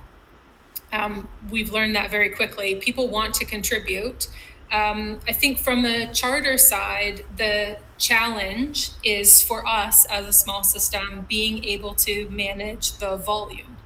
Um, 0.94 1.28
we've 1.50 1.72
learned 1.74 1.96
that 1.96 2.12
very 2.12 2.30
quickly. 2.30 2.76
People 2.76 3.08
want 3.08 3.34
to 3.34 3.46
contribute. 3.46 4.28
Um, 4.72 5.20
I 5.28 5.34
think 5.34 5.60
from 5.60 5.84
the 5.84 6.10
charter 6.14 6.58
side, 6.58 7.24
the 7.38 7.78
challenge 7.98 8.90
is 9.04 9.42
for 9.42 9.66
us 9.66 10.06
as 10.06 10.28
a 10.28 10.34
small 10.34 10.64
system 10.64 11.26
being 11.30 11.64
able 11.64 11.94
to 11.96 12.28
manage 12.30 12.98
the 12.98 13.16
volume. 13.18 13.78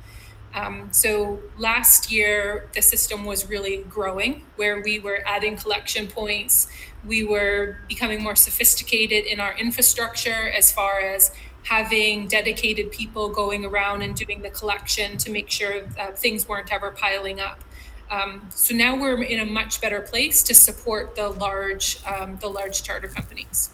Um, 0.54 0.90
so 0.92 1.40
last 1.58 2.12
year, 2.12 2.70
the 2.74 2.82
system 2.82 3.24
was 3.24 3.48
really 3.48 3.84
growing, 3.84 4.46
where 4.56 4.82
we 4.82 5.00
were 5.00 5.22
adding 5.26 5.58
collection 5.58 6.08
points. 6.08 6.68
We 7.06 7.24
were 7.24 7.78
becoming 7.88 8.24
more 8.24 8.36
sophisticated 8.36 9.26
in 9.26 9.40
our 9.40 9.56
infrastructure 9.58 10.50
as 10.50 10.72
far 10.72 11.00
as 11.02 11.32
having 11.64 12.28
dedicated 12.28 12.92
people 12.92 13.30
going 13.30 13.64
around 13.64 14.02
and 14.02 14.16
doing 14.16 14.42
the 14.42 14.50
collection 14.50 15.18
to 15.18 15.32
make 15.32 15.52
sure 15.52 15.82
that 15.82 16.18
things 16.18 16.48
weren't 16.48 16.74
ever 16.74 16.92
piling 16.92 17.40
up. 17.40 17.64
Um, 18.10 18.48
so 18.50 18.76
now 18.76 18.96
we're 18.96 19.22
in 19.22 19.40
a 19.40 19.46
much 19.46 19.82
better 19.82 20.02
place 20.02 20.42
to 20.44 20.56
support 20.56 21.16
the 21.16 21.30
large 21.30 22.00
um, 22.06 22.38
the 22.38 22.48
large 22.48 22.84
charter 22.84 23.08
companies. 23.08 23.70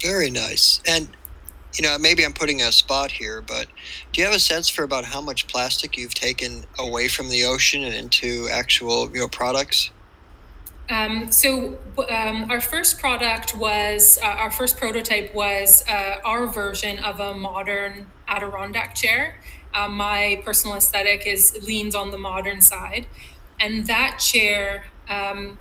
Very 0.00 0.30
nice. 0.30 0.80
And 0.86 1.08
you 1.74 1.82
know, 1.82 1.98
maybe 1.98 2.24
I'm 2.24 2.32
putting 2.32 2.62
a 2.62 2.72
spot 2.72 3.10
here, 3.10 3.42
but 3.42 3.66
do 4.12 4.20
you 4.20 4.26
have 4.26 4.34
a 4.34 4.40
sense 4.40 4.68
for 4.68 4.82
about 4.84 5.04
how 5.04 5.20
much 5.20 5.46
plastic 5.46 5.96
you've 5.96 6.14
taken 6.14 6.64
away 6.78 7.08
from 7.08 7.28
the 7.28 7.44
ocean 7.44 7.84
and 7.84 7.94
into 7.94 8.48
actual 8.50 9.10
you 9.12 9.20
know 9.20 9.28
products? 9.28 9.90
Um, 10.90 11.30
so 11.30 11.78
um, 12.08 12.50
our 12.50 12.62
first 12.62 12.98
product 12.98 13.54
was 13.56 14.18
uh, 14.22 14.26
our 14.26 14.50
first 14.50 14.78
prototype 14.78 15.34
was 15.34 15.84
uh, 15.86 16.16
our 16.24 16.46
version 16.46 16.98
of 17.00 17.20
a 17.20 17.34
modern 17.34 18.06
Adirondack 18.26 18.94
chair. 18.94 19.38
Um, 19.74 19.96
my 19.96 20.40
personal 20.44 20.76
aesthetic 20.76 21.26
is 21.26 21.58
leans 21.62 21.94
on 21.94 22.10
the 22.10 22.16
modern 22.16 22.62
side, 22.62 23.06
and 23.60 23.86
that 23.86 24.18
chair 24.18 24.86
um, 25.08 25.58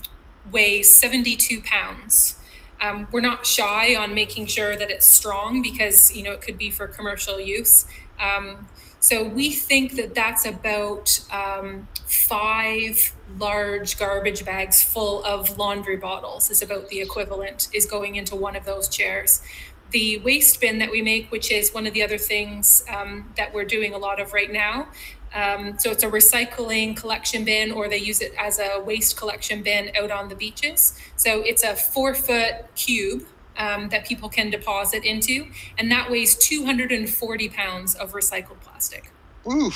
weighs 0.52 0.90
72 0.90 1.62
pounds. 1.62 2.40
Um, 2.80 3.08
we're 3.12 3.22
not 3.22 3.46
shy 3.46 3.96
on 3.96 4.14
making 4.14 4.46
sure 4.46 4.76
that 4.76 4.92
it's 4.92 5.06
strong 5.06 5.62
because 5.62 6.16
you 6.16 6.24
know 6.24 6.32
it 6.32 6.42
could 6.42 6.58
be 6.58 6.70
for 6.70 6.88
commercial 6.88 7.40
use. 7.40 7.86
Um, 8.20 8.68
so 9.00 9.24
we 9.24 9.52
think 9.52 9.96
that 9.96 10.16
that's 10.16 10.46
about 10.46 11.20
um, 11.32 11.88
five 12.08 13.14
large 13.38 13.98
garbage 14.00 14.44
bags 14.44 14.82
full 14.82 15.24
of 15.24 15.58
laundry 15.58 15.98
bottles 15.98 16.50
is 16.50 16.62
about 16.62 16.90
the 16.90 17.02
equivalent 17.02 17.68
is 17.74 17.86
going 17.86 18.16
into 18.16 18.36
one 18.36 18.56
of 18.56 18.66
those 18.66 18.90
chairs. 18.90 19.42
The 19.92 20.18
waste 20.20 20.60
bin 20.60 20.80
that 20.80 20.92
we 20.92 21.02
make, 21.02 21.32
which 21.32 21.52
is 21.52 21.74
one 21.74 21.88
of 21.88 21.94
the 21.94 22.04
other 22.04 22.18
things 22.18 22.84
um, 22.90 23.32
that 23.38 23.54
we're 23.54 23.66
doing 23.66 23.94
a 23.94 23.98
lot 23.98 24.20
of 24.20 24.34
right 24.34 24.52
now. 24.52 24.88
Um, 25.34 25.78
so 25.78 25.92
it's 25.92 26.04
a 26.04 26.10
recycling 26.10 26.96
collection 26.96 27.44
bin, 27.44 27.72
or 27.72 27.88
they 27.88 27.98
use 27.98 28.22
it 28.22 28.34
as 28.38 28.60
a 28.60 28.80
waste 28.80 29.18
collection 29.18 29.62
bin 29.64 29.92
out 29.96 30.12
on 30.12 30.30
the 30.30 30.36
beaches. 30.36 30.98
So 31.16 31.42
it's 31.42 31.64
a 31.64 31.76
four 31.76 32.14
foot 32.14 32.66
cube 32.76 33.26
um, 33.58 33.90
that 33.90 34.06
people 34.06 34.30
can 34.30 34.50
deposit 34.50 35.04
into, 35.04 35.48
and 35.78 35.92
that 35.92 36.10
weighs 36.10 36.36
240 36.36 37.50
pounds 37.50 37.96
of 37.96 38.14
recycled 38.14 38.60
plastic. 38.62 39.12
Ooh. 39.52 39.72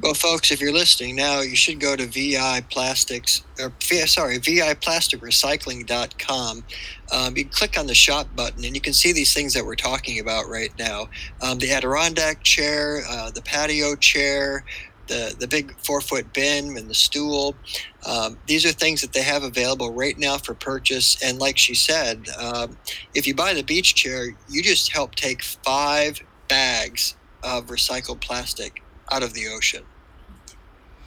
Well, 0.00 0.14
folks, 0.14 0.50
if 0.50 0.60
you're 0.60 0.72
listening 0.72 1.14
now, 1.16 1.40
you 1.40 1.56
should 1.56 1.80
go 1.80 1.96
to 1.96 2.06
VI 2.06 2.62
Plastics, 2.70 3.42
or 3.58 3.72
sorry, 4.06 4.38
VIPlasticRecycling.com. 4.38 6.64
Um, 7.10 7.36
you 7.36 7.46
click 7.46 7.78
on 7.78 7.86
the 7.86 7.94
shop 7.94 8.28
button 8.36 8.64
and 8.64 8.74
you 8.74 8.80
can 8.80 8.92
see 8.92 9.12
these 9.12 9.32
things 9.32 9.54
that 9.54 9.64
we're 9.64 9.76
talking 9.76 10.20
about 10.20 10.48
right 10.48 10.72
now 10.78 11.08
um, 11.40 11.58
the 11.58 11.72
Adirondack 11.72 12.42
chair, 12.42 13.02
uh, 13.08 13.30
the 13.30 13.42
patio 13.42 13.96
chair, 13.96 14.64
the, 15.08 15.34
the 15.38 15.48
big 15.48 15.74
four 15.80 16.00
foot 16.00 16.32
bin 16.32 16.76
and 16.76 16.88
the 16.88 16.94
stool. 16.94 17.54
Um, 18.06 18.38
these 18.46 18.64
are 18.64 18.72
things 18.72 19.00
that 19.00 19.12
they 19.12 19.22
have 19.22 19.42
available 19.42 19.92
right 19.92 20.18
now 20.18 20.38
for 20.38 20.54
purchase. 20.54 21.20
And 21.22 21.38
like 21.38 21.58
she 21.58 21.74
said, 21.74 22.28
um, 22.38 22.76
if 23.14 23.26
you 23.26 23.34
buy 23.34 23.54
the 23.54 23.62
beach 23.62 23.94
chair, 23.94 24.36
you 24.48 24.62
just 24.62 24.92
help 24.92 25.14
take 25.14 25.42
five 25.42 26.20
bags 26.48 27.16
of 27.42 27.66
recycled 27.66 28.20
plastic 28.20 28.82
out 29.12 29.22
of 29.22 29.34
the 29.34 29.48
ocean. 29.48 29.84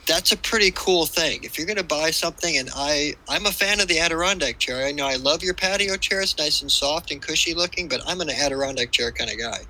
That's 0.06 0.32
a 0.32 0.36
pretty 0.36 0.72
cool 0.72 1.06
thing. 1.06 1.44
If 1.44 1.56
you're 1.56 1.66
going 1.66 1.76
to 1.78 1.84
buy 1.84 2.10
something, 2.10 2.56
and 2.56 2.68
I, 2.74 3.14
I'm 3.28 3.46
a 3.46 3.52
fan 3.52 3.80
of 3.80 3.86
the 3.86 4.00
Adirondack 4.00 4.58
chair. 4.58 4.84
I 4.84 4.90
know 4.90 5.06
I 5.06 5.14
love 5.14 5.44
your 5.44 5.54
patio 5.54 5.96
chair. 5.96 6.20
It's 6.20 6.36
nice 6.36 6.60
and 6.60 6.70
soft 6.70 7.12
and 7.12 7.22
cushy 7.22 7.54
looking, 7.54 7.88
but 7.88 8.00
I'm 8.06 8.20
an 8.20 8.28
Adirondack 8.28 8.90
chair 8.90 9.12
kind 9.12 9.30
of 9.30 9.38
guy. 9.38 9.60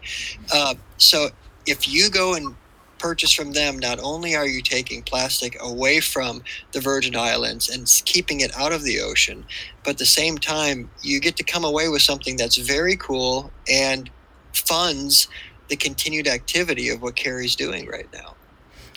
Uh, 0.52 0.74
so 0.96 1.28
if 1.66 1.86
you 1.86 2.08
go 2.08 2.34
and 2.34 2.56
purchase 2.98 3.32
from 3.32 3.52
them, 3.52 3.78
not 3.78 3.98
only 4.00 4.34
are 4.34 4.46
you 4.46 4.62
taking 4.62 5.02
plastic 5.02 5.60
away 5.60 6.00
from 6.00 6.42
the 6.70 6.80
Virgin 6.80 7.16
Islands 7.16 7.68
and 7.68 7.86
keeping 8.04 8.40
it 8.40 8.56
out 8.56 8.72
of 8.72 8.84
the 8.84 9.00
ocean, 9.00 9.44
but 9.84 9.90
at 9.90 9.98
the 9.98 10.06
same 10.06 10.38
time, 10.38 10.88
you 11.02 11.20
get 11.20 11.36
to 11.36 11.44
come 11.44 11.64
away 11.64 11.88
with 11.88 12.00
something 12.00 12.36
that's 12.36 12.56
very 12.56 12.96
cool 12.96 13.50
and 13.68 14.08
funds 14.54 15.28
the 15.72 15.76
continued 15.76 16.28
activity 16.28 16.90
of 16.90 17.00
what 17.00 17.16
Carrie's 17.16 17.56
doing 17.56 17.86
right 17.86 18.06
now. 18.12 18.34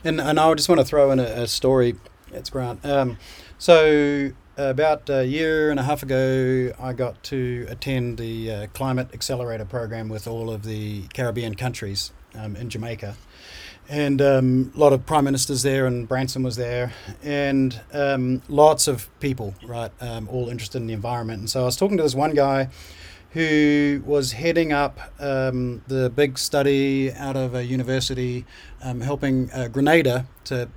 And, 0.03 0.19
and 0.19 0.37
I 0.37 0.53
just 0.55 0.67
want 0.67 0.81
to 0.81 0.85
throw 0.85 1.09
in 1.11 1.21
a, 1.21 1.23
a 1.23 1.47
story. 1.47 1.95
It's 2.33 2.49
Grant. 2.49 2.85
Um, 2.85 3.17
so 3.57 4.31
about 4.57 5.09
a 5.09 5.25
year 5.25 5.71
and 5.71 5.79
a 5.79 5.83
half 5.83 6.03
ago, 6.03 6.73
I 6.77 6.91
got 6.91 7.23
to 7.23 7.65
attend 7.69 8.17
the 8.17 8.51
uh, 8.51 8.67
Climate 8.73 9.07
Accelerator 9.13 9.63
program 9.63 10.09
with 10.09 10.27
all 10.27 10.51
of 10.51 10.63
the 10.63 11.03
Caribbean 11.13 11.55
countries 11.55 12.11
um, 12.37 12.57
in 12.57 12.69
Jamaica 12.69 13.15
and 13.87 14.21
um, 14.21 14.73
a 14.75 14.79
lot 14.79 14.91
of 14.91 15.05
prime 15.05 15.23
ministers 15.23 15.61
there, 15.61 15.85
and 15.85 16.07
Branson 16.07 16.41
was 16.41 16.55
there, 16.55 16.91
and 17.21 17.79
um, 17.93 18.41
lots 18.49 18.87
of 18.87 19.07
people, 19.19 19.53
right, 19.63 19.91
um, 20.01 20.27
all 20.27 20.49
interested 20.49 20.79
in 20.79 20.87
the 20.87 20.93
environment. 20.93 21.39
And 21.39 21.49
so 21.49 21.61
I 21.61 21.65
was 21.65 21.77
talking 21.77 21.95
to 21.97 22.03
this 22.03 22.15
one 22.15 22.33
guy 22.33 22.69
who 23.35 24.01
was 24.05 24.31
heading 24.31 24.71
up 24.71 24.97
um, 25.19 25.83
the 25.87 26.09
big 26.09 26.39
study 26.39 27.11
out 27.11 27.35
of 27.35 27.53
a 27.53 27.63
university, 27.63 28.45
um, 28.81 29.01
helping 29.01 29.51
uh, 29.51 29.67
Grenada 29.67 30.25
to 30.45 30.69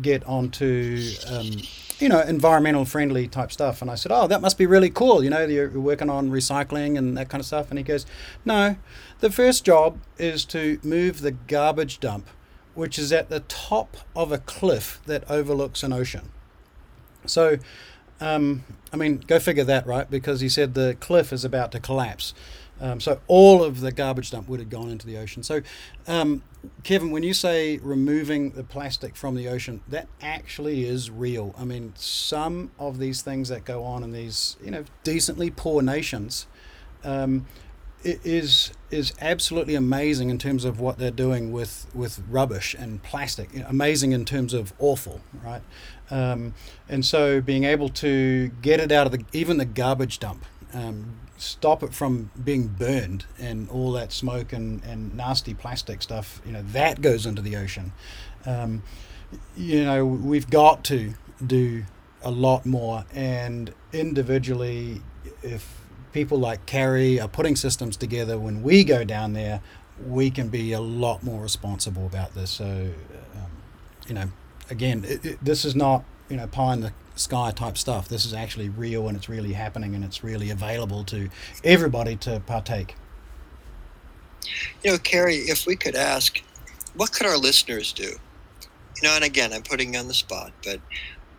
get 0.00 0.24
onto 0.24 1.10
um, 1.28 1.50
you 1.98 2.08
know 2.08 2.20
environmental 2.20 2.84
friendly 2.84 3.26
type 3.26 3.50
stuff. 3.50 3.82
And 3.82 3.90
i 3.90 3.94
said 3.94 4.12
oh 4.12 4.26
that 4.28 4.40
must 4.40 4.58
be 4.58 4.66
really 4.66 4.90
cool. 4.90 5.24
You 5.24 5.30
know 5.30 5.44
you're 5.44 5.70
working 5.70 6.08
on 6.08 6.30
recycling 6.30 6.96
and 6.96 7.16
that 7.16 7.28
kind 7.28 7.40
of 7.40 7.46
stuff. 7.46 7.70
And 7.70 7.78
he 7.78 7.82
goes 7.82 8.06
no. 8.44 8.76
The 9.18 9.30
first 9.30 9.64
job 9.64 9.98
is 10.18 10.44
to 10.46 10.78
move 10.84 11.22
the 11.22 11.32
garbage 11.32 11.98
dump 11.98 12.28
which 12.74 12.98
is 12.98 13.12
at 13.12 13.28
the 13.28 13.40
top 13.40 13.98
of 14.16 14.32
a 14.32 14.38
cliff 14.38 15.00
that 15.06 15.28
overlooks 15.30 15.82
an 15.82 15.92
ocean. 15.92 16.30
So, 17.26 17.58
um, 18.22 18.64
I 18.92 18.96
mean, 18.96 19.16
go 19.26 19.40
figure 19.40 19.64
that, 19.64 19.86
right? 19.86 20.08
Because 20.08 20.40
he 20.40 20.48
said 20.48 20.74
the 20.74 20.96
cliff 21.00 21.32
is 21.32 21.44
about 21.44 21.72
to 21.72 21.80
collapse. 21.80 22.34
Um, 22.80 23.00
so 23.00 23.20
all 23.26 23.62
of 23.62 23.80
the 23.80 23.90
garbage 23.92 24.30
dump 24.30 24.48
would 24.48 24.60
have 24.60 24.70
gone 24.70 24.90
into 24.90 25.06
the 25.06 25.16
ocean. 25.16 25.42
So, 25.42 25.62
um, 26.06 26.42
Kevin, 26.84 27.10
when 27.10 27.22
you 27.22 27.34
say 27.34 27.78
removing 27.78 28.50
the 28.50 28.64
plastic 28.64 29.16
from 29.16 29.34
the 29.34 29.48
ocean, 29.48 29.82
that 29.88 30.08
actually 30.20 30.84
is 30.84 31.10
real. 31.10 31.54
I 31.58 31.64
mean, 31.64 31.92
some 31.96 32.70
of 32.78 32.98
these 32.98 33.22
things 33.22 33.48
that 33.48 33.64
go 33.64 33.82
on 33.84 34.04
in 34.04 34.12
these, 34.12 34.56
you 34.64 34.70
know, 34.70 34.84
decently 35.02 35.50
poor 35.50 35.82
nations, 35.82 36.46
um, 37.04 37.46
is 38.04 38.72
is 38.90 39.12
absolutely 39.20 39.74
amazing 39.74 40.28
in 40.28 40.38
terms 40.38 40.64
of 40.64 40.80
what 40.80 40.98
they're 40.98 41.10
doing 41.10 41.52
with 41.52 41.86
with 41.94 42.20
rubbish 42.28 42.74
and 42.74 43.02
plastic. 43.02 43.50
Amazing 43.68 44.12
in 44.12 44.24
terms 44.24 44.54
of 44.54 44.72
awful, 44.78 45.20
right? 45.44 45.62
Um, 46.12 46.54
and 46.88 47.04
so 47.04 47.40
being 47.40 47.64
able 47.64 47.88
to 47.88 48.48
get 48.60 48.78
it 48.80 48.92
out 48.92 49.06
of 49.06 49.12
the 49.12 49.24
even 49.32 49.56
the 49.56 49.64
garbage 49.64 50.18
dump, 50.18 50.44
um, 50.74 51.18
stop 51.36 51.82
it 51.82 51.94
from 51.94 52.30
being 52.42 52.68
burned 52.68 53.24
and 53.38 53.68
all 53.70 53.92
that 53.92 54.12
smoke 54.12 54.52
and, 54.52 54.84
and 54.84 55.16
nasty 55.16 55.54
plastic 55.54 56.02
stuff. 56.02 56.40
You 56.46 56.52
know 56.52 56.62
that 56.72 57.00
goes 57.00 57.26
into 57.26 57.42
the 57.42 57.56
ocean. 57.56 57.92
Um, 58.46 58.82
you 59.56 59.84
know 59.84 60.04
we've 60.04 60.50
got 60.50 60.84
to 60.84 61.14
do 61.44 61.84
a 62.22 62.30
lot 62.30 62.64
more 62.66 63.04
and 63.12 63.72
individually 63.92 65.00
if 65.42 65.82
people 66.12 66.38
like 66.38 66.66
Carrie 66.66 67.20
are 67.20 67.28
putting 67.28 67.56
systems 67.56 67.96
together, 67.96 68.38
when 68.38 68.62
we 68.62 68.84
go 68.84 69.04
down 69.04 69.32
there, 69.32 69.60
we 70.06 70.30
can 70.30 70.48
be 70.48 70.72
a 70.72 70.80
lot 70.80 71.22
more 71.22 71.40
responsible 71.40 72.06
about 72.06 72.34
this. 72.34 72.50
So, 72.50 72.64
um, 73.34 73.50
you 74.06 74.14
know, 74.14 74.30
again, 74.72 75.04
it, 75.06 75.24
it, 75.24 75.44
this 75.44 75.64
is 75.64 75.76
not 75.76 76.02
you 76.28 76.36
know 76.36 76.46
pie 76.48 76.74
in 76.74 76.80
the 76.80 76.92
sky 77.14 77.52
type 77.52 77.78
stuff. 77.78 78.08
This 78.08 78.24
is 78.24 78.34
actually 78.34 78.70
real 78.70 79.06
and 79.06 79.16
it's 79.16 79.28
really 79.28 79.52
happening 79.52 79.94
and 79.94 80.02
it's 80.02 80.24
really 80.24 80.50
available 80.50 81.04
to 81.04 81.28
everybody 81.62 82.16
to 82.16 82.40
partake. 82.46 82.96
You 84.82 84.92
know, 84.92 84.98
Carrie, 84.98 85.36
if 85.36 85.66
we 85.66 85.76
could 85.76 85.94
ask, 85.94 86.42
what 86.96 87.12
could 87.12 87.26
our 87.26 87.36
listeners 87.36 87.92
do? 87.92 88.04
You 88.04 89.08
know, 89.08 89.14
and 89.14 89.24
again, 89.24 89.52
I'm 89.52 89.62
putting 89.62 89.94
you 89.94 90.00
on 90.00 90.08
the 90.08 90.14
spot, 90.14 90.52
but 90.64 90.80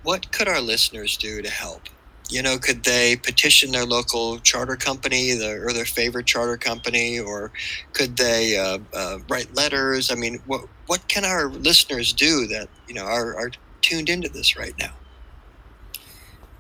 what 0.03 0.31
could 0.31 0.47
our 0.47 0.61
listeners 0.61 1.17
do 1.17 1.41
to 1.41 1.49
help? 1.49 1.89
You 2.29 2.41
know, 2.41 2.57
could 2.57 2.83
they 2.83 3.15
petition 3.15 3.71
their 3.71 3.85
local 3.85 4.39
charter 4.39 4.75
company 4.75 5.33
or 5.41 5.73
their 5.73 5.85
favorite 5.85 6.25
charter 6.25 6.57
company, 6.57 7.19
or 7.19 7.51
could 7.93 8.17
they 8.17 8.57
uh, 8.57 8.79
uh, 8.93 9.19
write 9.29 9.53
letters? 9.55 10.11
I 10.11 10.15
mean, 10.15 10.39
what 10.45 10.65
what 10.87 11.07
can 11.07 11.25
our 11.25 11.47
listeners 11.47 12.13
do 12.13 12.47
that 12.47 12.69
you 12.87 12.93
know 12.93 13.05
are, 13.05 13.35
are 13.35 13.51
tuned 13.81 14.09
into 14.09 14.29
this 14.29 14.57
right 14.57 14.73
now? 14.79 14.93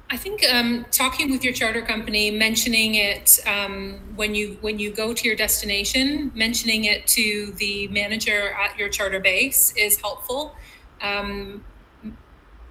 I 0.09 0.17
think 0.17 0.43
um, 0.47 0.85
talking 0.91 1.31
with 1.31 1.43
your 1.43 1.53
charter 1.53 1.81
company, 1.81 2.29
mentioning 2.29 2.93
it 2.93 3.39
um, 3.47 3.99
when 4.15 4.35
you 4.35 4.57
when 4.61 4.77
you 4.77 4.91
go 4.91 5.11
to 5.11 5.27
your 5.27 5.35
destination, 5.35 6.31
mentioning 6.35 6.83
it 6.83 7.07
to 7.07 7.51
the 7.57 7.87
manager 7.87 8.51
at 8.51 8.77
your 8.77 8.89
charter 8.89 9.19
base 9.19 9.73
is 9.75 9.99
helpful. 9.99 10.55
Um, 11.01 11.63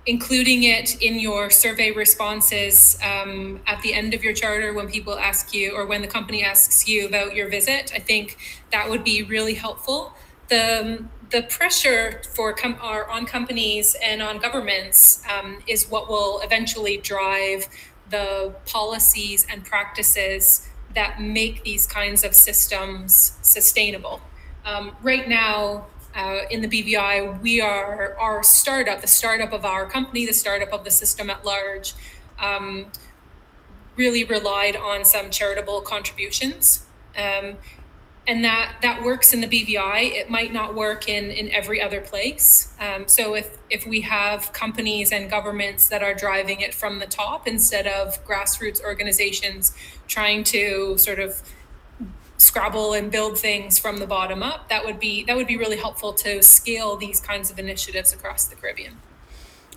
including 0.07 0.65
it 0.65 1.01
in 1.01 1.19
your 1.21 1.49
survey 1.51 1.93
responses 1.93 2.99
um, 3.05 3.61
at 3.67 3.81
the 3.83 3.95
end 3.95 4.15
of 4.15 4.25
your 4.25 4.33
charter 4.33 4.73
when 4.73 4.89
people 4.89 5.17
ask 5.17 5.55
you 5.55 5.73
or 5.77 5.87
when 5.87 6.03
the 6.03 6.09
company 6.09 6.43
asks 6.43 6.89
you 6.89 7.07
about 7.07 7.37
your 7.37 7.49
visit, 7.49 7.93
I 7.95 8.01
think 8.01 8.37
that 8.73 8.91
would 8.91 9.05
be 9.05 9.23
really 9.23 9.55
helpful. 9.55 10.15
The 10.49 11.05
the 11.31 11.43
pressure 11.45 12.21
for 12.35 12.53
com- 12.53 12.77
are 12.83 13.09
on 13.09 13.25
companies 13.25 13.97
and 14.03 14.21
on 14.21 14.39
governments 14.39 15.23
um, 15.31 15.63
is 15.67 15.89
what 15.89 16.07
will 16.07 16.41
eventually 16.43 16.99
drive 16.99 17.67
the 18.11 18.55
policies 18.67 19.47
and 19.51 19.65
practices 19.65 20.69
that 20.95 21.23
make 21.23 21.65
these 21.65 21.87
kinds 21.87 22.23
of 22.23 22.35
systems 22.35 23.39
sustainable. 23.41 24.21
Um, 24.67 24.95
right 25.03 25.27
now, 25.27 25.87
uh, 26.15 26.41
in 26.51 26.61
the 26.61 26.69
BVI, 26.69 27.41
we 27.41 27.61
are 27.61 28.17
our 28.19 28.43
startup, 28.43 29.01
the 29.01 29.09
startup 29.09 29.53
of 29.53 29.65
our 29.65 29.87
company, 29.89 30.27
the 30.27 30.35
startup 30.35 30.73
of 30.73 30.85
the 30.85 30.91
system 30.91 31.31
at 31.31 31.45
large, 31.45 31.95
um, 32.39 32.87
really 33.97 34.25
relied 34.25 34.77
on 34.77 35.05
some 35.05 35.31
charitable 35.31 35.81
contributions. 35.81 36.87
Um, 37.17 37.57
and 38.27 38.45
that 38.45 38.77
that 38.83 39.03
works 39.03 39.35
in 39.35 39.41
the 39.41 39.49
BVI. 39.49 40.13
It 40.13 40.31
might 40.31 40.53
not 40.53 40.75
work 40.75 41.09
in 41.09 41.31
in 41.31 41.51
every 41.51 41.83
other 41.83 42.01
place. 42.01 42.73
Um, 42.79 43.09
so 43.09 43.35
if 43.35 43.59
if 43.69 43.85
we 43.87 44.03
have 44.03 44.53
companies 44.53 45.11
and 45.11 45.29
governments 45.29 45.89
that 45.89 46.03
are 46.03 46.15
driving 46.15 46.61
it 46.61 46.73
from 46.73 47.01
the 47.01 47.07
top 47.07 47.49
instead 47.49 47.87
of 47.87 48.25
grassroots 48.25 48.81
organizations 48.83 49.75
trying 50.07 50.45
to 50.45 50.97
sort 50.99 51.19
of 51.19 51.43
scrabble 52.43 52.93
and 52.93 53.11
build 53.11 53.39
things 53.39 53.79
from 53.79 53.99
the 53.99 54.07
bottom 54.07 54.43
up, 54.43 54.69
that 54.69 54.85
would 54.85 54.99
be 54.99 55.23
that 55.25 55.37
would 55.37 55.47
be 55.47 55.57
really 55.57 55.77
helpful 55.77 56.13
to 56.13 56.43
scale 56.43 56.97
these 56.97 57.21
kinds 57.21 57.51
of 57.51 57.59
initiatives 57.59 58.13
across 58.13 58.47
the 58.47 58.57
Caribbean. 58.57 58.99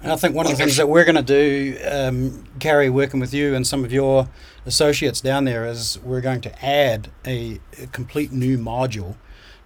And 0.01 0.12
I 0.12 0.17
think 0.17 0.36
one 0.36 0.45
of 0.45 0.51
the 0.51 0.58
things 0.58 0.75
that 0.78 0.89
we're 0.89 1.06
going 1.06 1.15
to 1.15 1.21
do, 1.21 1.78
um, 1.89 2.43
Carrie, 2.60 2.89
working 2.89 3.19
with 3.19 3.34
you 3.34 3.56
and 3.56 3.65
some 3.65 3.86
of 3.86 3.93
your 3.93 4.28
associates 4.65 5.21
down 5.21 5.45
there, 5.45 5.65
is 5.65 5.99
we're 6.04 6.21
going 6.21 6.41
to 6.41 6.65
add 6.65 7.10
a, 7.25 7.60
a 7.82 7.88
complete 7.88 8.32
new 8.32 8.58
module 8.58 9.15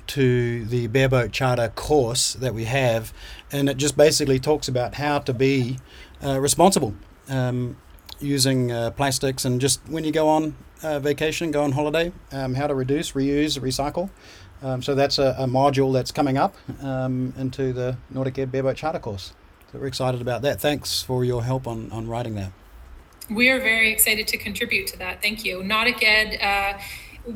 to 0.07 0.65
the 0.65 0.88
bareboat 0.88 1.31
charter 1.31 1.69
course 1.75 2.33
that 2.33 2.53
we 2.53 2.65
have, 2.65 3.13
and 3.51 3.69
it 3.69 3.77
just 3.77 3.97
basically 3.97 4.39
talks 4.39 4.67
about 4.67 4.95
how 4.95 5.19
to 5.19 5.33
be 5.33 5.77
uh, 6.23 6.39
responsible 6.39 6.93
um, 7.27 7.77
using 8.19 8.71
uh, 8.71 8.91
plastics 8.91 9.45
and 9.45 9.62
just 9.62 9.79
when 9.88 10.03
you 10.03 10.12
go 10.12 10.27
on 10.27 10.55
uh, 10.84 11.00
vacation, 11.00 11.52
go 11.52 11.63
on 11.63 11.72
holiday, 11.72 12.12
um, 12.32 12.54
how 12.54 12.68
to 12.68 12.74
reduce, 12.74 13.13
reuse, 13.13 13.60
recycle. 13.60 14.10
Um, 14.62 14.82
so 14.82 14.94
that's 14.94 15.18
a, 15.18 15.36
a, 15.39 15.46
module 15.46 15.94
that's 15.94 16.12
coming 16.12 16.38
up 16.38 16.56
um, 16.82 17.34
into 17.38 17.72
the 17.72 17.98
Nautic 18.13 18.38
Ed 18.38 18.52
Bareboat 18.52 18.76
Charter 18.76 19.00
course. 19.00 19.34
So 19.72 19.80
we're 19.80 19.88
excited 19.88 20.20
about 20.20 20.42
that. 20.42 20.60
Thanks 20.60 21.02
for 21.02 21.24
your 21.24 21.44
help 21.44 21.65
on, 21.65 21.89
on 21.92 22.08
writing 22.08 22.36
that. 22.36 22.52
We 23.30 23.50
are 23.50 23.60
very 23.60 23.92
excited 23.92 24.28
to 24.30 24.38
contribute 24.38 24.88
to 24.88 24.98
that. 25.00 25.22
Thank 25.22 25.46
you. 25.46 25.60
Nautic 25.60 26.04
Ed 26.04 26.39
uh, 26.42 26.82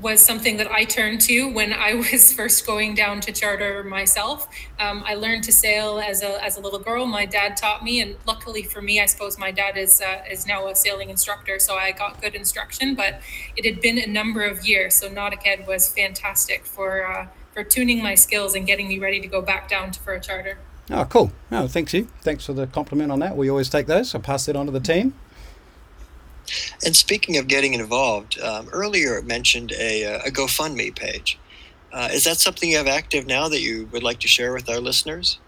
was 0.01 0.21
something 0.21 0.57
that 0.57 0.71
I 0.71 0.83
turned 0.83 1.21
to 1.21 1.49
when 1.51 1.73
I 1.73 1.93
was 2.11 2.33
first 2.33 2.65
going 2.65 2.95
down 2.95 3.21
to 3.21 3.31
charter 3.31 3.83
myself. 3.83 4.47
Um, 4.79 5.03
I 5.05 5.15
learned 5.15 5.43
to 5.45 5.51
sail 5.51 5.99
as 5.99 6.21
a, 6.21 6.43
as 6.43 6.57
a 6.57 6.61
little 6.61 6.79
girl. 6.79 7.05
My 7.05 7.25
dad 7.25 7.57
taught 7.57 7.83
me, 7.83 8.01
and 8.01 8.15
luckily 8.25 8.63
for 8.63 8.81
me, 8.81 8.99
I 8.99 9.05
suppose 9.05 9.37
my 9.37 9.51
dad 9.51 9.77
is 9.77 10.01
uh, 10.01 10.23
is 10.29 10.47
now 10.47 10.67
a 10.67 10.75
sailing 10.75 11.09
instructor, 11.09 11.59
so 11.59 11.75
I 11.75 11.91
got 11.91 12.21
good 12.21 12.35
instruction. 12.35 12.95
But 12.95 13.21
it 13.55 13.65
had 13.65 13.81
been 13.81 13.97
a 13.97 14.07
number 14.07 14.43
of 14.43 14.65
years, 14.65 14.95
so 14.95 15.09
Nautic 15.09 15.45
Ed 15.45 15.67
was 15.67 15.87
fantastic 15.87 16.65
for 16.65 17.05
uh, 17.05 17.27
for 17.53 17.63
tuning 17.63 18.01
my 18.01 18.15
skills 18.15 18.55
and 18.55 18.65
getting 18.65 18.87
me 18.87 18.99
ready 18.99 19.19
to 19.19 19.27
go 19.27 19.41
back 19.41 19.69
down 19.69 19.91
to, 19.91 19.99
for 19.99 20.13
a 20.13 20.19
charter. 20.19 20.57
Oh, 20.89 21.05
cool. 21.05 21.31
Oh, 21.51 21.67
thanks 21.67 21.93
you. 21.93 22.07
Thanks 22.21 22.45
for 22.45 22.53
the 22.53 22.67
compliment 22.67 23.11
on 23.11 23.19
that. 23.19 23.37
We 23.37 23.49
always 23.49 23.69
take 23.69 23.87
those. 23.87 24.13
I'll 24.13 24.21
pass 24.21 24.45
that 24.47 24.55
on 24.55 24.65
to 24.65 24.71
the 24.71 24.81
team. 24.81 25.13
And 26.85 26.95
speaking 26.95 27.37
of 27.37 27.47
getting 27.47 27.73
involved, 27.73 28.39
um, 28.39 28.69
earlier 28.71 29.17
it 29.17 29.25
mentioned 29.25 29.71
a, 29.73 30.05
uh, 30.05 30.19
a 30.25 30.31
GoFundMe 30.31 30.95
page. 30.95 31.39
Uh, 31.91 32.09
is 32.11 32.23
that 32.23 32.37
something 32.37 32.69
you 32.69 32.77
have 32.77 32.87
active 32.87 33.27
now 33.27 33.47
that 33.47 33.61
you 33.61 33.87
would 33.91 34.03
like 34.03 34.19
to 34.19 34.27
share 34.27 34.53
with 34.53 34.67
our 34.69 34.79
listeners? 34.79 35.39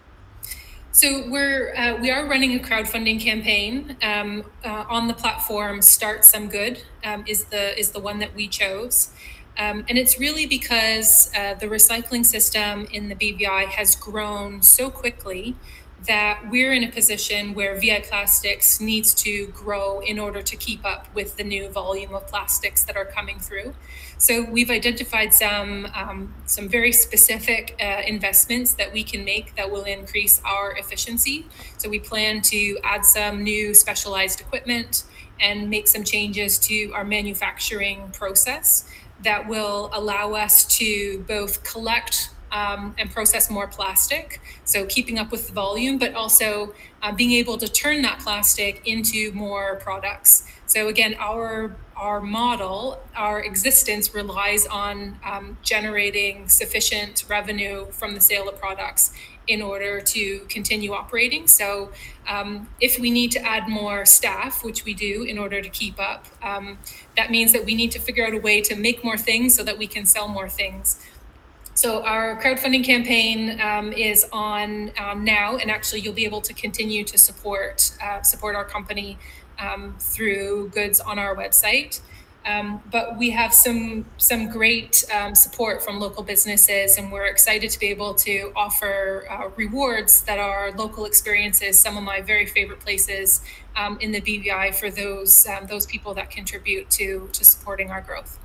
So 0.91 1.27
we're 1.27 1.75
uh, 1.75 1.97
we 1.97 2.09
are 2.09 2.25
running 2.25 2.55
a 2.57 2.63
crowdfunding 2.63 3.19
campaign 3.19 3.97
um, 4.01 4.45
uh, 4.63 4.85
on 4.87 5.07
the 5.09 5.13
platform. 5.13 5.79
StartSomeGood 5.79 6.83
um, 7.03 7.25
is 7.27 7.45
the 7.45 7.77
is 7.77 7.91
the 7.91 7.99
one 7.99 8.19
that 8.19 8.33
we 8.33 8.47
chose. 8.47 9.09
Um, 9.57 9.85
and 9.89 9.97
it's 9.97 10.19
really 10.19 10.45
because 10.45 11.31
uh, 11.35 11.55
the 11.55 11.67
recycling 11.67 12.25
system 12.25 12.87
in 12.91 13.09
the 13.09 13.15
BVI 13.15 13.67
has 13.67 13.95
grown 13.95 14.61
so 14.61 14.89
quickly 14.89 15.55
that 16.05 16.41
we're 16.49 16.73
in 16.73 16.83
a 16.83 16.91
position 16.91 17.53
where 17.53 17.79
VI 17.79 18.01
Plastics 18.01 18.79
needs 18.79 19.13
to 19.15 19.47
grow 19.47 19.99
in 19.99 20.19
order 20.19 20.41
to 20.41 20.55
keep 20.55 20.85
up 20.85 21.13
with 21.13 21.37
the 21.37 21.43
new 21.43 21.69
volume 21.69 22.13
of 22.13 22.27
plastics 22.27 22.83
that 22.83 22.95
are 22.95 23.05
coming 23.05 23.39
through. 23.39 23.73
So 24.17 24.43
we've 24.43 24.69
identified 24.69 25.33
some 25.33 25.87
um, 25.93 26.33
some 26.45 26.69
very 26.69 26.91
specific 26.91 27.75
uh, 27.81 28.01
investments 28.05 28.73
that 28.75 28.93
we 28.93 29.03
can 29.03 29.25
make 29.25 29.55
that 29.55 29.71
will 29.71 29.83
increase 29.83 30.41
our 30.45 30.75
efficiency. 30.77 31.45
So 31.77 31.89
we 31.89 31.99
plan 31.99 32.41
to 32.43 32.77
add 32.83 33.05
some 33.05 33.43
new 33.43 33.73
specialized 33.73 34.39
equipment 34.41 35.03
and 35.39 35.69
make 35.69 35.87
some 35.87 36.03
changes 36.03 36.57
to 36.59 36.91
our 36.93 37.03
manufacturing 37.03 38.09
process 38.11 38.89
that 39.23 39.47
will 39.47 39.89
allow 39.93 40.33
us 40.33 40.65
to 40.77 41.23
both 41.27 41.63
collect 41.63 42.29
um, 42.55 42.95
and 42.97 43.11
process 43.11 43.51
more 43.51 43.67
plastic, 43.67 44.39
so 44.63 44.85
keeping 44.85 45.19
up 45.19 45.29
with 45.29 45.47
the 45.47 45.53
volume, 45.53 45.97
but 45.97 46.13
also 46.15 46.73
uh, 47.03 47.11
being 47.11 47.33
able 47.33 47.57
to 47.57 47.67
turn 47.67 48.01
that 48.03 48.19
plastic 48.19 48.81
into 48.85 49.33
more 49.33 49.75
products. 49.75 50.47
So 50.65 50.87
again, 50.87 51.15
our 51.19 51.75
our 51.97 52.19
model, 52.19 52.99
our 53.15 53.41
existence 53.41 54.13
relies 54.13 54.67
on 54.67 55.17
um, 55.23 55.57
generating 55.63 56.49
sufficient 56.49 57.23
revenue 57.29 57.85
from 57.91 58.13
the 58.13 58.19
sale 58.19 58.49
of 58.49 58.59
products 58.59 59.13
in 59.47 59.61
order 59.61 60.01
to 60.01 60.39
continue 60.49 60.91
operating. 60.91 61.47
So, 61.47 61.91
um, 62.27 62.67
if 62.81 62.99
we 62.99 63.11
need 63.11 63.31
to 63.31 63.41
add 63.45 63.69
more 63.69 64.05
staff, 64.05 64.63
which 64.63 64.83
we 64.83 64.93
do 64.93 65.23
in 65.23 65.37
order 65.37 65.61
to 65.61 65.69
keep 65.69 65.99
up, 65.99 66.25
um, 66.41 66.79
that 67.15 67.31
means 67.31 67.53
that 67.53 67.63
we 67.63 67.75
need 67.75 67.91
to 67.91 67.99
figure 67.99 68.25
out 68.25 68.33
a 68.33 68.39
way 68.39 68.59
to 68.61 68.75
make 68.75 69.03
more 69.03 69.17
things 69.17 69.55
so 69.55 69.63
that 69.63 69.77
we 69.77 69.87
can 69.87 70.05
sell 70.05 70.27
more 70.27 70.49
things. 70.49 70.99
So, 71.75 72.03
our 72.03 72.41
crowdfunding 72.41 72.85
campaign 72.85 73.59
um, 73.59 73.91
is 73.91 74.25
on 74.31 74.93
um, 74.97 75.25
now, 75.25 75.57
and 75.57 75.69
actually, 75.69 75.99
you'll 75.99 76.13
be 76.13 76.23
able 76.23 76.39
to 76.39 76.53
continue 76.53 77.03
to 77.03 77.17
support 77.17 77.91
uh, 78.01 78.21
support 78.21 78.55
our 78.55 78.63
company 78.63 79.17
um, 79.59 79.93
through 79.99 80.69
goods 80.69 81.01
on 81.01 81.19
our 81.19 81.35
website. 81.35 81.99
Um, 82.45 82.81
but 82.89 83.17
we 83.17 83.29
have 83.31 83.53
some 83.53 84.05
some 84.15 84.49
great 84.49 85.03
um, 85.13 85.35
support 85.35 85.83
from 85.83 85.99
local 85.99 86.23
businesses, 86.23 86.97
and 86.97 87.11
we're 87.11 87.25
excited 87.25 87.69
to 87.71 87.79
be 87.79 87.87
able 87.87 88.13
to 88.15 88.53
offer 88.55 89.27
uh, 89.29 89.49
rewards 89.57 90.21
that 90.23 90.39
are 90.39 90.71
local 90.71 91.03
experiences. 91.03 91.77
Some 91.77 91.97
of 91.97 92.03
my 92.03 92.21
very 92.21 92.45
favorite 92.45 92.79
places 92.79 93.41
um, 93.75 93.97
in 93.99 94.13
the 94.13 94.21
BVI 94.21 94.73
for 94.75 94.89
those 94.89 95.45
those 95.67 95.85
people 95.87 96.13
that 96.13 96.31
contribute 96.31 96.89
to 96.91 97.29
to 97.33 97.43
supporting 97.43 97.91
our 97.91 97.99
growth. 97.99 98.39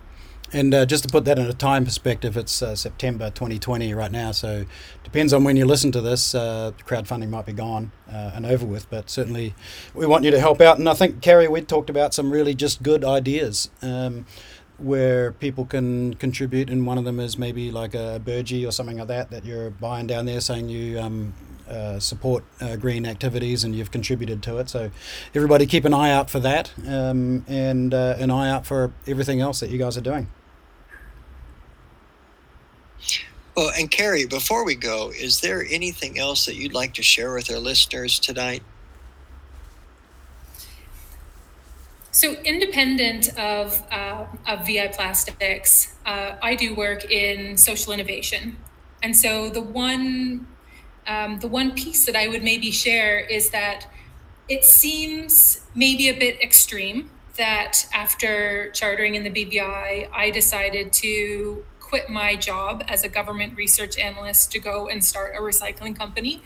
And 0.53 0.75
uh, 0.75 0.85
just 0.85 1.05
to 1.05 1.11
put 1.11 1.25
that 1.27 1.39
in 1.39 1.47
a 1.47 1.53
time 1.53 1.85
perspective, 1.85 2.37
it's 2.37 2.61
uh, 2.61 2.75
September 2.75 3.31
2020 3.31 3.95
right 3.95 4.11
now. 4.11 4.33
So 4.33 4.65
depends 5.05 5.33
on 5.33 5.45
when 5.45 5.57
you 5.57 5.65
listen 5.65 5.93
to 5.93 6.01
this. 6.01 6.35
Uh, 6.35 6.73
crowdfunding 6.87 7.29
might 7.29 7.47
be 7.47 7.53
gone 7.53 7.93
uh, 8.13 8.33
and 8.35 8.45
over 8.45 8.67
with, 8.67 8.91
but 8.91 9.09
certainly 9.09 9.55
we 9.95 10.07
want 10.07 10.25
you 10.25 10.31
to 10.33 10.41
help 10.41 10.61
out. 10.61 10.79
And 10.79 10.89
I 10.89 10.95
think 10.95 11.23
Carrie, 11.23 11.47
we 11.47 11.61
talked 11.61 11.89
about 11.89 12.15
some 12.15 12.33
really 12.33 12.55
just 12.55 12.83
good 12.83 13.05
ideas. 13.05 13.71
Um, 13.83 14.27
where 14.79 15.33
people 15.33 15.67
can 15.67 16.15
contribute, 16.15 16.71
and 16.71 16.87
one 16.87 16.97
of 16.97 17.05
them 17.05 17.21
is 17.21 17.37
maybe 17.37 17.71
like 17.71 17.95
a 17.95 18.19
burgee 18.25 18.65
or 18.65 18.73
something 18.73 18.97
like 18.97 19.09
that 19.09 19.31
that 19.31 19.45
you're 19.45 19.69
buying 19.69 20.07
down 20.07 20.25
there, 20.25 20.41
saying 20.41 20.71
you 20.71 20.99
um, 20.99 21.35
uh, 21.69 21.99
support 21.99 22.45
uh, 22.63 22.77
green 22.77 23.05
activities 23.07 23.63
and 23.63 23.75
you've 23.77 23.91
contributed 23.91 24.43
to 24.43 24.57
it. 24.57 24.71
So, 24.71 24.91
everybody 25.35 25.67
keep 25.67 25.85
an 25.85 25.93
eye 25.93 26.11
out 26.11 26.31
for 26.31 26.41
that 26.41 26.73
um, 26.89 27.45
and 27.47 27.93
uh, 27.93 28.17
an 28.19 28.31
eye 28.31 28.51
out 28.51 28.65
for 28.65 28.93
everything 29.07 29.43
else 29.43 29.61
that 29.61 29.69
you 29.69 29.79
guys 29.79 29.99
are 29.99 30.03
doing. 30.03 30.29
Well, 33.57 33.73
and 33.77 33.91
Carrie, 33.91 34.27
before 34.27 34.65
we 34.65 34.75
go, 34.75 35.11
is 35.11 35.41
there 35.41 35.65
anything 35.69 36.19
else 36.19 36.47
that 36.47 36.55
you'd 36.55 36.73
like 36.73 36.95
to 36.95 37.03
share 37.03 37.35
with 37.35 37.51
our 37.51 37.59
listeners 37.59 38.19
tonight? 38.19 38.63
So, 42.13 42.33
independent 42.45 43.29
of, 43.39 43.83
uh, 43.91 44.27
of 44.47 44.67
VI 44.67 44.89
Plastics, 44.89 45.95
uh, 46.07 46.37
I 46.43 46.55
do 46.55 46.75
work 46.75 47.11
in 47.11 47.57
social 47.57 47.93
innovation. 47.93 48.57
And 49.03 49.17
so, 49.17 49.49
the 49.49 49.61
one, 49.61 50.47
um, 51.07 51.39
the 51.39 51.49
one 51.49 51.73
piece 51.73 52.07
that 52.07 52.17
I 52.17 52.29
would 52.29 52.43
maybe 52.43 52.71
share 52.71 53.21
is 53.21 53.51
that 53.51 53.87
it 54.49 54.65
seems 54.65 55.61
maybe 55.75 56.09
a 56.09 56.19
bit 56.19 56.41
extreme 56.43 57.11
that 57.37 57.87
after 57.95 58.71
chartering 58.73 59.15
in 59.15 59.23
the 59.23 59.31
BVI, 59.31 60.09
I 60.13 60.31
decided 60.31 60.93
to 60.95 61.65
quit 61.91 62.09
my 62.09 62.37
job 62.37 62.85
as 62.87 63.03
a 63.03 63.09
government 63.09 63.57
research 63.57 63.99
analyst 63.99 64.53
to 64.53 64.61
go 64.61 64.89
and 64.89 65.05
start 65.05 65.35
a 65.37 65.41
recycling 65.41 65.95
company. 65.99 66.41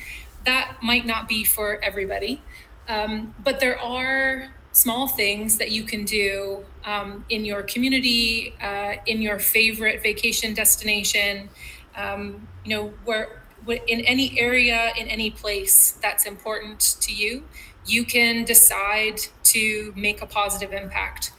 That 0.47 0.79
might 0.83 1.05
not 1.05 1.29
be 1.29 1.45
for 1.45 1.79
everybody, 1.85 2.41
um, 2.89 3.35
but 3.45 3.61
there 3.61 3.79
are 3.79 4.49
small 4.73 5.07
things 5.07 5.59
that 5.59 5.71
you 5.71 5.85
can 5.85 6.05
do 6.07 6.65
um, 6.87 7.27
in 7.29 7.45
your 7.45 7.63
community, 7.63 8.55
uh, 8.61 8.95
in 9.07 9.21
your 9.21 9.39
favorite 9.39 10.03
vacation 10.03 10.55
destination, 10.55 11.51
um, 11.95 12.49
you 12.65 12.75
know, 12.75 12.95
where 13.05 13.43
in 13.67 14.01
any 14.01 14.39
area, 14.39 14.93
in 14.99 15.09
any 15.09 15.31
place 15.31 15.93
that's 16.03 16.25
important 16.25 16.81
to 17.01 17.15
you, 17.15 17.45
you 17.87 18.05
can 18.05 18.45
decide 18.45 19.21
to 19.43 19.93
make 19.95 20.23
a 20.23 20.27
positive 20.27 20.73
impact. 20.73 21.33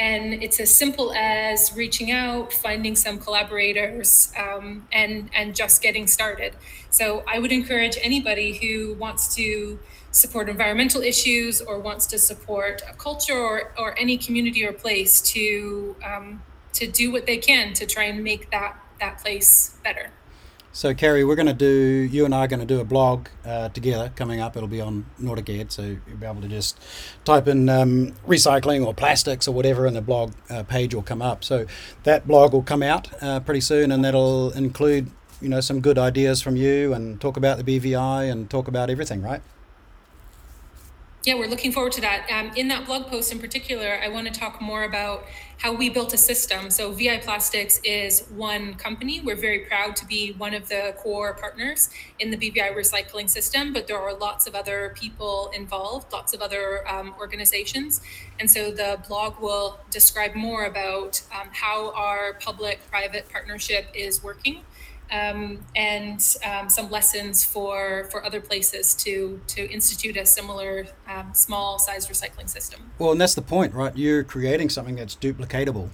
And 0.00 0.42
it's 0.42 0.58
as 0.58 0.74
simple 0.74 1.12
as 1.12 1.76
reaching 1.76 2.10
out, 2.10 2.54
finding 2.54 2.96
some 2.96 3.18
collaborators, 3.18 4.32
um, 4.44 4.88
and 4.90 5.28
and 5.38 5.54
just 5.54 5.82
getting 5.82 6.06
started. 6.06 6.52
So 6.88 7.22
I 7.28 7.38
would 7.38 7.52
encourage 7.52 7.96
anybody 8.02 8.50
who 8.60 8.94
wants 8.94 9.34
to 9.36 9.78
support 10.10 10.48
environmental 10.48 11.02
issues 11.02 11.60
or 11.60 11.78
wants 11.78 12.06
to 12.06 12.18
support 12.18 12.82
a 12.88 12.94
culture 12.94 13.38
or, 13.38 13.72
or 13.78 13.98
any 13.98 14.16
community 14.16 14.64
or 14.66 14.72
place 14.72 15.20
to 15.34 15.96
um, 16.10 16.42
to 16.72 16.86
do 16.86 17.12
what 17.12 17.26
they 17.26 17.36
can 17.36 17.74
to 17.74 17.84
try 17.86 18.04
and 18.04 18.24
make 18.24 18.50
that 18.50 18.72
that 19.00 19.18
place 19.18 19.76
better. 19.84 20.10
So, 20.72 20.94
Carrie, 20.94 21.24
we're 21.24 21.34
going 21.34 21.46
to 21.46 21.52
do, 21.52 21.66
you 21.66 22.24
and 22.24 22.32
I 22.32 22.44
are 22.44 22.46
going 22.46 22.60
to 22.60 22.66
do 22.66 22.78
a 22.78 22.84
blog 22.84 23.26
uh, 23.44 23.70
together 23.70 24.12
coming 24.14 24.40
up. 24.40 24.56
It'll 24.56 24.68
be 24.68 24.80
on 24.80 25.04
Nautic 25.20 25.48
Ed, 25.48 25.72
so 25.72 25.82
you'll 25.82 26.16
be 26.16 26.26
able 26.26 26.42
to 26.42 26.48
just 26.48 26.78
type 27.24 27.48
in 27.48 27.68
um, 27.68 28.12
recycling 28.26 28.86
or 28.86 28.94
plastics 28.94 29.48
or 29.48 29.52
whatever, 29.52 29.86
and 29.86 29.96
the 29.96 30.00
blog 30.00 30.32
uh, 30.48 30.62
page 30.62 30.94
will 30.94 31.02
come 31.02 31.22
up. 31.22 31.42
So, 31.42 31.66
that 32.04 32.28
blog 32.28 32.52
will 32.52 32.62
come 32.62 32.84
out 32.84 33.08
uh, 33.20 33.40
pretty 33.40 33.62
soon, 33.62 33.90
and 33.90 34.04
that'll 34.04 34.52
include, 34.52 35.10
you 35.40 35.48
know, 35.48 35.60
some 35.60 35.80
good 35.80 35.98
ideas 35.98 36.40
from 36.40 36.54
you 36.54 36.94
and 36.94 37.20
talk 37.20 37.36
about 37.36 37.58
the 37.58 37.80
BVI 37.80 38.30
and 38.30 38.48
talk 38.48 38.68
about 38.68 38.90
everything, 38.90 39.22
right? 39.22 39.42
Yeah, 41.22 41.34
we're 41.34 41.48
looking 41.48 41.70
forward 41.70 41.92
to 41.92 42.00
that. 42.00 42.30
Um, 42.30 42.50
in 42.56 42.68
that 42.68 42.86
blog 42.86 43.08
post 43.08 43.30
in 43.30 43.38
particular, 43.38 44.00
I 44.02 44.08
want 44.08 44.26
to 44.26 44.32
talk 44.32 44.58
more 44.58 44.84
about 44.84 45.26
how 45.58 45.70
we 45.70 45.90
built 45.90 46.14
a 46.14 46.16
system. 46.16 46.70
So, 46.70 46.92
VI 46.92 47.18
Plastics 47.18 47.78
is 47.84 48.26
one 48.30 48.72
company. 48.76 49.20
We're 49.20 49.36
very 49.36 49.58
proud 49.58 49.96
to 49.96 50.06
be 50.06 50.32
one 50.32 50.54
of 50.54 50.70
the 50.70 50.94
core 50.96 51.34
partners 51.34 51.90
in 52.20 52.30
the 52.30 52.38
BVI 52.38 52.74
recycling 52.74 53.28
system, 53.28 53.74
but 53.74 53.86
there 53.86 53.98
are 53.98 54.14
lots 54.14 54.46
of 54.46 54.54
other 54.54 54.94
people 54.96 55.50
involved, 55.54 56.10
lots 56.10 56.32
of 56.32 56.40
other 56.40 56.88
um, 56.88 57.14
organizations. 57.20 58.00
And 58.38 58.50
so, 58.50 58.70
the 58.70 58.98
blog 59.06 59.38
will 59.40 59.78
describe 59.90 60.34
more 60.34 60.64
about 60.64 61.20
um, 61.38 61.48
how 61.52 61.92
our 61.92 62.32
public 62.40 62.80
private 62.90 63.28
partnership 63.28 63.88
is 63.92 64.22
working 64.24 64.62
um, 65.10 65.58
and 65.74 66.36
um, 66.44 66.68
some 66.68 66.90
lessons 66.90 67.44
for 67.44 68.08
for 68.10 68.24
other 68.24 68.40
places 68.40 68.94
to 68.94 69.40
to 69.48 69.70
institute 69.70 70.16
a 70.16 70.24
similar 70.24 70.86
um, 71.08 71.32
small 71.34 71.78
size 71.78 72.06
recycling 72.06 72.48
system. 72.48 72.90
Well, 72.98 73.12
and 73.12 73.20
that's 73.20 73.34
the 73.34 73.42
point, 73.42 73.74
right? 73.74 73.96
You're 73.96 74.24
creating 74.24 74.68
something 74.70 74.96
that's 74.96 75.16
duplicatable. 75.16 75.88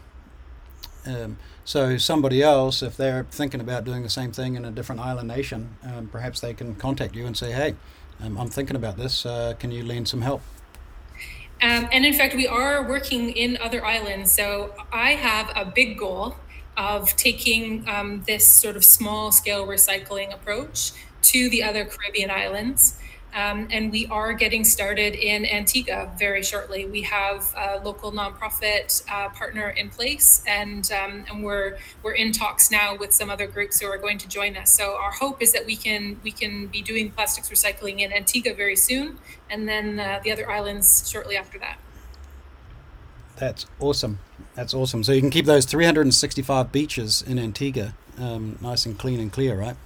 Um, 1.06 1.38
so 1.64 1.96
somebody 1.98 2.42
else, 2.42 2.82
if 2.82 2.96
they're 2.96 3.26
thinking 3.30 3.60
about 3.60 3.84
doing 3.84 4.02
the 4.02 4.10
same 4.10 4.32
thing 4.32 4.56
in 4.56 4.64
a 4.64 4.70
different 4.70 5.00
island 5.00 5.28
nation, 5.28 5.76
um, 5.82 6.08
perhaps 6.08 6.40
they 6.40 6.52
can 6.52 6.74
contact 6.74 7.14
you 7.14 7.26
and 7.26 7.36
say, 7.36 7.52
"Hey, 7.52 7.74
um, 8.20 8.36
I'm 8.38 8.48
thinking 8.48 8.76
about 8.76 8.96
this. 8.96 9.24
Uh, 9.24 9.54
can 9.58 9.70
you 9.70 9.84
lend 9.84 10.08
some 10.08 10.22
help?" 10.22 10.42
and 11.60 12.04
in 12.04 12.12
fact, 12.12 12.34
we 12.34 12.46
are 12.46 12.86
working 12.86 13.30
in 13.30 13.56
other 13.58 13.84
islands. 13.84 14.30
So 14.32 14.74
I 14.92 15.12
have 15.12 15.50
a 15.56 15.64
big 15.64 15.98
goal 15.98 16.36
of 16.76 17.16
taking 17.16 17.88
um, 17.88 18.22
this 18.26 18.46
sort 18.46 18.76
of 18.76 18.84
small 18.84 19.32
scale 19.32 19.66
recycling 19.66 20.32
approach 20.32 20.92
to 21.22 21.48
the 21.50 21.62
other 21.62 21.84
Caribbean 21.84 22.30
islands. 22.30 22.98
Um, 23.34 23.68
and 23.70 23.92
we 23.92 24.06
are 24.06 24.32
getting 24.32 24.64
started 24.64 25.14
in 25.14 25.44
Antigua 25.44 26.10
very 26.18 26.42
shortly. 26.42 26.86
We 26.86 27.02
have 27.02 27.52
a 27.54 27.78
local 27.84 28.10
nonprofit 28.10 29.02
uh, 29.10 29.28
partner 29.28 29.68
in 29.68 29.90
place, 29.90 30.42
and 30.46 30.90
um, 30.90 31.26
and 31.28 31.44
we're 31.44 31.76
we're 32.02 32.14
in 32.14 32.32
talks 32.32 32.70
now 32.70 32.96
with 32.96 33.12
some 33.12 33.28
other 33.28 33.46
groups 33.46 33.78
who 33.78 33.88
are 33.88 33.98
going 33.98 34.16
to 34.18 34.28
join 34.28 34.56
us. 34.56 34.72
So 34.72 34.96
our 34.96 35.12
hope 35.12 35.42
is 35.42 35.52
that 35.52 35.66
we 35.66 35.76
can 35.76 36.18
we 36.22 36.30
can 36.30 36.68
be 36.68 36.80
doing 36.80 37.10
plastics 37.10 37.50
recycling 37.50 38.00
in 38.00 38.10
Antigua 38.10 38.54
very 38.54 38.76
soon, 38.76 39.18
and 39.50 39.68
then 39.68 40.00
uh, 40.00 40.20
the 40.24 40.32
other 40.32 40.50
islands 40.50 41.06
shortly 41.06 41.36
after 41.36 41.58
that. 41.58 41.76
That's 43.36 43.66
awesome. 43.80 44.18
That's 44.54 44.72
awesome. 44.74 45.04
So 45.04 45.12
you 45.12 45.20
can 45.20 45.30
keep 45.30 45.46
those 45.46 45.66
365 45.66 46.72
beaches 46.72 47.22
in 47.22 47.38
Antigua 47.38 47.94
um, 48.18 48.58
nice 48.60 48.86
and 48.86 48.98
clean 48.98 49.20
and 49.20 49.32
clear, 49.32 49.58
right? 49.58 49.76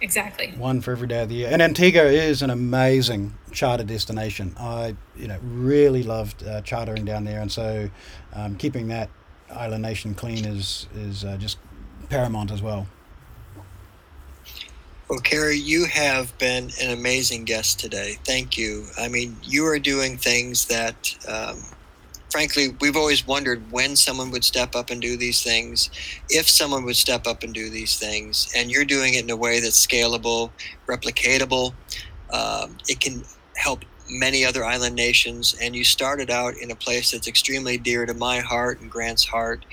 Exactly. 0.00 0.52
One 0.56 0.80
for 0.80 0.92
every 0.92 1.08
day 1.08 1.22
of 1.22 1.28
the 1.28 1.34
year. 1.36 1.48
And 1.52 1.60
Antigua 1.60 2.04
is 2.04 2.40
an 2.40 2.48
amazing 2.48 3.34
charter 3.52 3.84
destination. 3.84 4.54
I, 4.58 4.96
you 5.14 5.28
know, 5.28 5.38
really 5.42 6.02
loved 6.02 6.42
uh, 6.42 6.62
chartering 6.62 7.04
down 7.04 7.24
there, 7.24 7.42
and 7.42 7.52
so 7.52 7.90
um, 8.32 8.56
keeping 8.56 8.88
that 8.88 9.10
island 9.50 9.82
nation 9.82 10.14
clean 10.14 10.46
is 10.46 10.86
is 10.94 11.24
uh, 11.24 11.36
just 11.36 11.58
paramount 12.08 12.50
as 12.50 12.62
well. 12.62 12.86
Well, 15.10 15.18
Carrie, 15.18 15.56
you 15.56 15.86
have 15.86 16.36
been 16.38 16.70
an 16.80 16.92
amazing 16.92 17.44
guest 17.44 17.80
today. 17.80 18.16
Thank 18.24 18.56
you. 18.56 18.86
I 18.96 19.08
mean, 19.08 19.36
you 19.42 19.66
are 19.66 19.78
doing 19.78 20.16
things 20.16 20.66
that 20.66 21.14
um, 21.28 21.62
frankly, 22.30 22.76
we've 22.80 22.96
always 22.96 23.26
wondered 23.26 23.70
when 23.70 23.96
someone 23.96 24.30
would 24.30 24.44
step 24.44 24.74
up 24.74 24.90
and 24.90 25.00
do 25.00 25.16
these 25.16 25.42
things, 25.42 25.90
if 26.28 26.48
someone 26.48 26.84
would 26.84 26.96
step 26.96 27.26
up 27.26 27.42
and 27.42 27.52
do 27.52 27.68
these 27.68 27.96
things, 27.98 28.50
and 28.56 28.70
you're 28.70 28.84
doing 28.84 29.14
it 29.14 29.24
in 29.24 29.30
a 29.30 29.36
way 29.36 29.60
that's 29.60 29.84
scalable, 29.84 30.50
replicatable. 30.86 31.72
Um, 32.32 32.76
it 32.88 33.00
can 33.00 33.24
help 33.56 33.84
many 34.08 34.44
other 34.44 34.64
island 34.64 34.94
nations, 34.94 35.54
and 35.60 35.74
you 35.74 35.84
started 35.84 36.30
out 36.30 36.54
in 36.56 36.70
a 36.70 36.76
place 36.76 37.10
that's 37.10 37.28
extremely 37.28 37.78
dear 37.78 38.06
to 38.06 38.14
my 38.14 38.40
heart 38.40 38.80
and 38.80 38.90
Grant's 38.90 39.24
heart, 39.24 39.64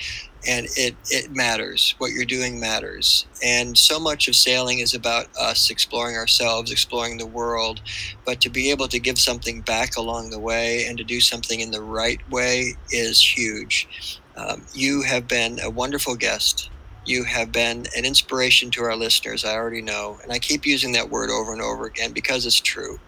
and 0.45 0.67
it, 0.75 0.95
it 1.09 1.31
matters. 1.31 1.95
What 1.97 2.11
you're 2.11 2.25
doing 2.25 2.59
matters. 2.59 3.25
And 3.43 3.77
so 3.77 3.99
much 3.99 4.27
of 4.27 4.35
sailing 4.35 4.79
is 4.79 4.93
about 4.93 5.27
us 5.39 5.69
exploring 5.69 6.15
ourselves, 6.15 6.71
exploring 6.71 7.17
the 7.17 7.25
world, 7.25 7.81
but 8.25 8.41
to 8.41 8.49
be 8.49 8.71
able 8.71 8.87
to 8.89 8.99
give 8.99 9.17
something 9.17 9.61
back 9.61 9.95
along 9.95 10.29
the 10.29 10.39
way 10.39 10.85
and 10.85 10.97
to 10.97 11.03
do 11.03 11.19
something 11.21 11.59
in 11.59 11.71
the 11.71 11.81
right 11.81 12.19
way 12.29 12.75
is 12.91 13.21
huge. 13.21 13.87
Um, 14.35 14.65
you 14.73 15.01
have 15.01 15.27
been 15.27 15.59
a 15.61 15.69
wonderful 15.69 16.15
guest. 16.15 16.69
You 17.05 17.23
have 17.23 17.51
been 17.51 17.85
an 17.95 18.05
inspiration 18.05 18.69
to 18.71 18.83
our 18.83 18.95
listeners, 18.95 19.45
I 19.45 19.53
already 19.53 19.81
know. 19.81 20.19
And 20.21 20.31
I 20.31 20.39
keep 20.39 20.65
using 20.65 20.91
that 20.91 21.09
word 21.09 21.29
over 21.29 21.53
and 21.53 21.61
over 21.61 21.85
again 21.85 22.11
because 22.11 22.45
it's 22.45 22.59
true. 22.59 22.99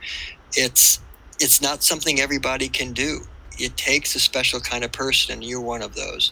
It's 0.53 0.99
it's 1.39 1.61
not 1.61 1.83
something 1.83 2.19
everybody 2.19 2.67
can 2.67 2.91
do. 2.91 3.21
It 3.57 3.75
takes 3.77 4.15
a 4.15 4.19
special 4.19 4.59
kind 4.59 4.83
of 4.83 4.91
person, 4.91 5.33
and 5.33 5.43
you're 5.43 5.61
one 5.61 5.81
of 5.81 5.95
those. 5.95 6.31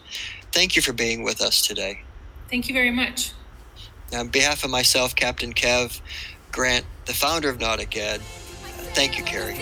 Thank 0.51 0.75
you 0.75 0.81
for 0.81 0.93
being 0.93 1.23
with 1.23 1.41
us 1.41 1.62
today. 1.62 2.01
Thank 2.49 2.67
you 2.67 2.73
very 2.73 2.91
much. 2.91 3.31
On 4.13 4.29
behalf 4.29 4.63
of 4.63 4.69
myself, 4.69 5.15
Captain 5.15 5.53
Kev, 5.53 5.99
Grant, 6.51 6.86
the 7.05 7.13
founder 7.13 7.49
of 7.49 7.57
Nautic 7.57 7.95
Ed, 7.97 8.21
thank 8.93 9.17
you, 9.17 9.23
Carrie. 9.23 9.55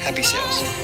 Happy 0.00 0.22
sails. 0.22 0.80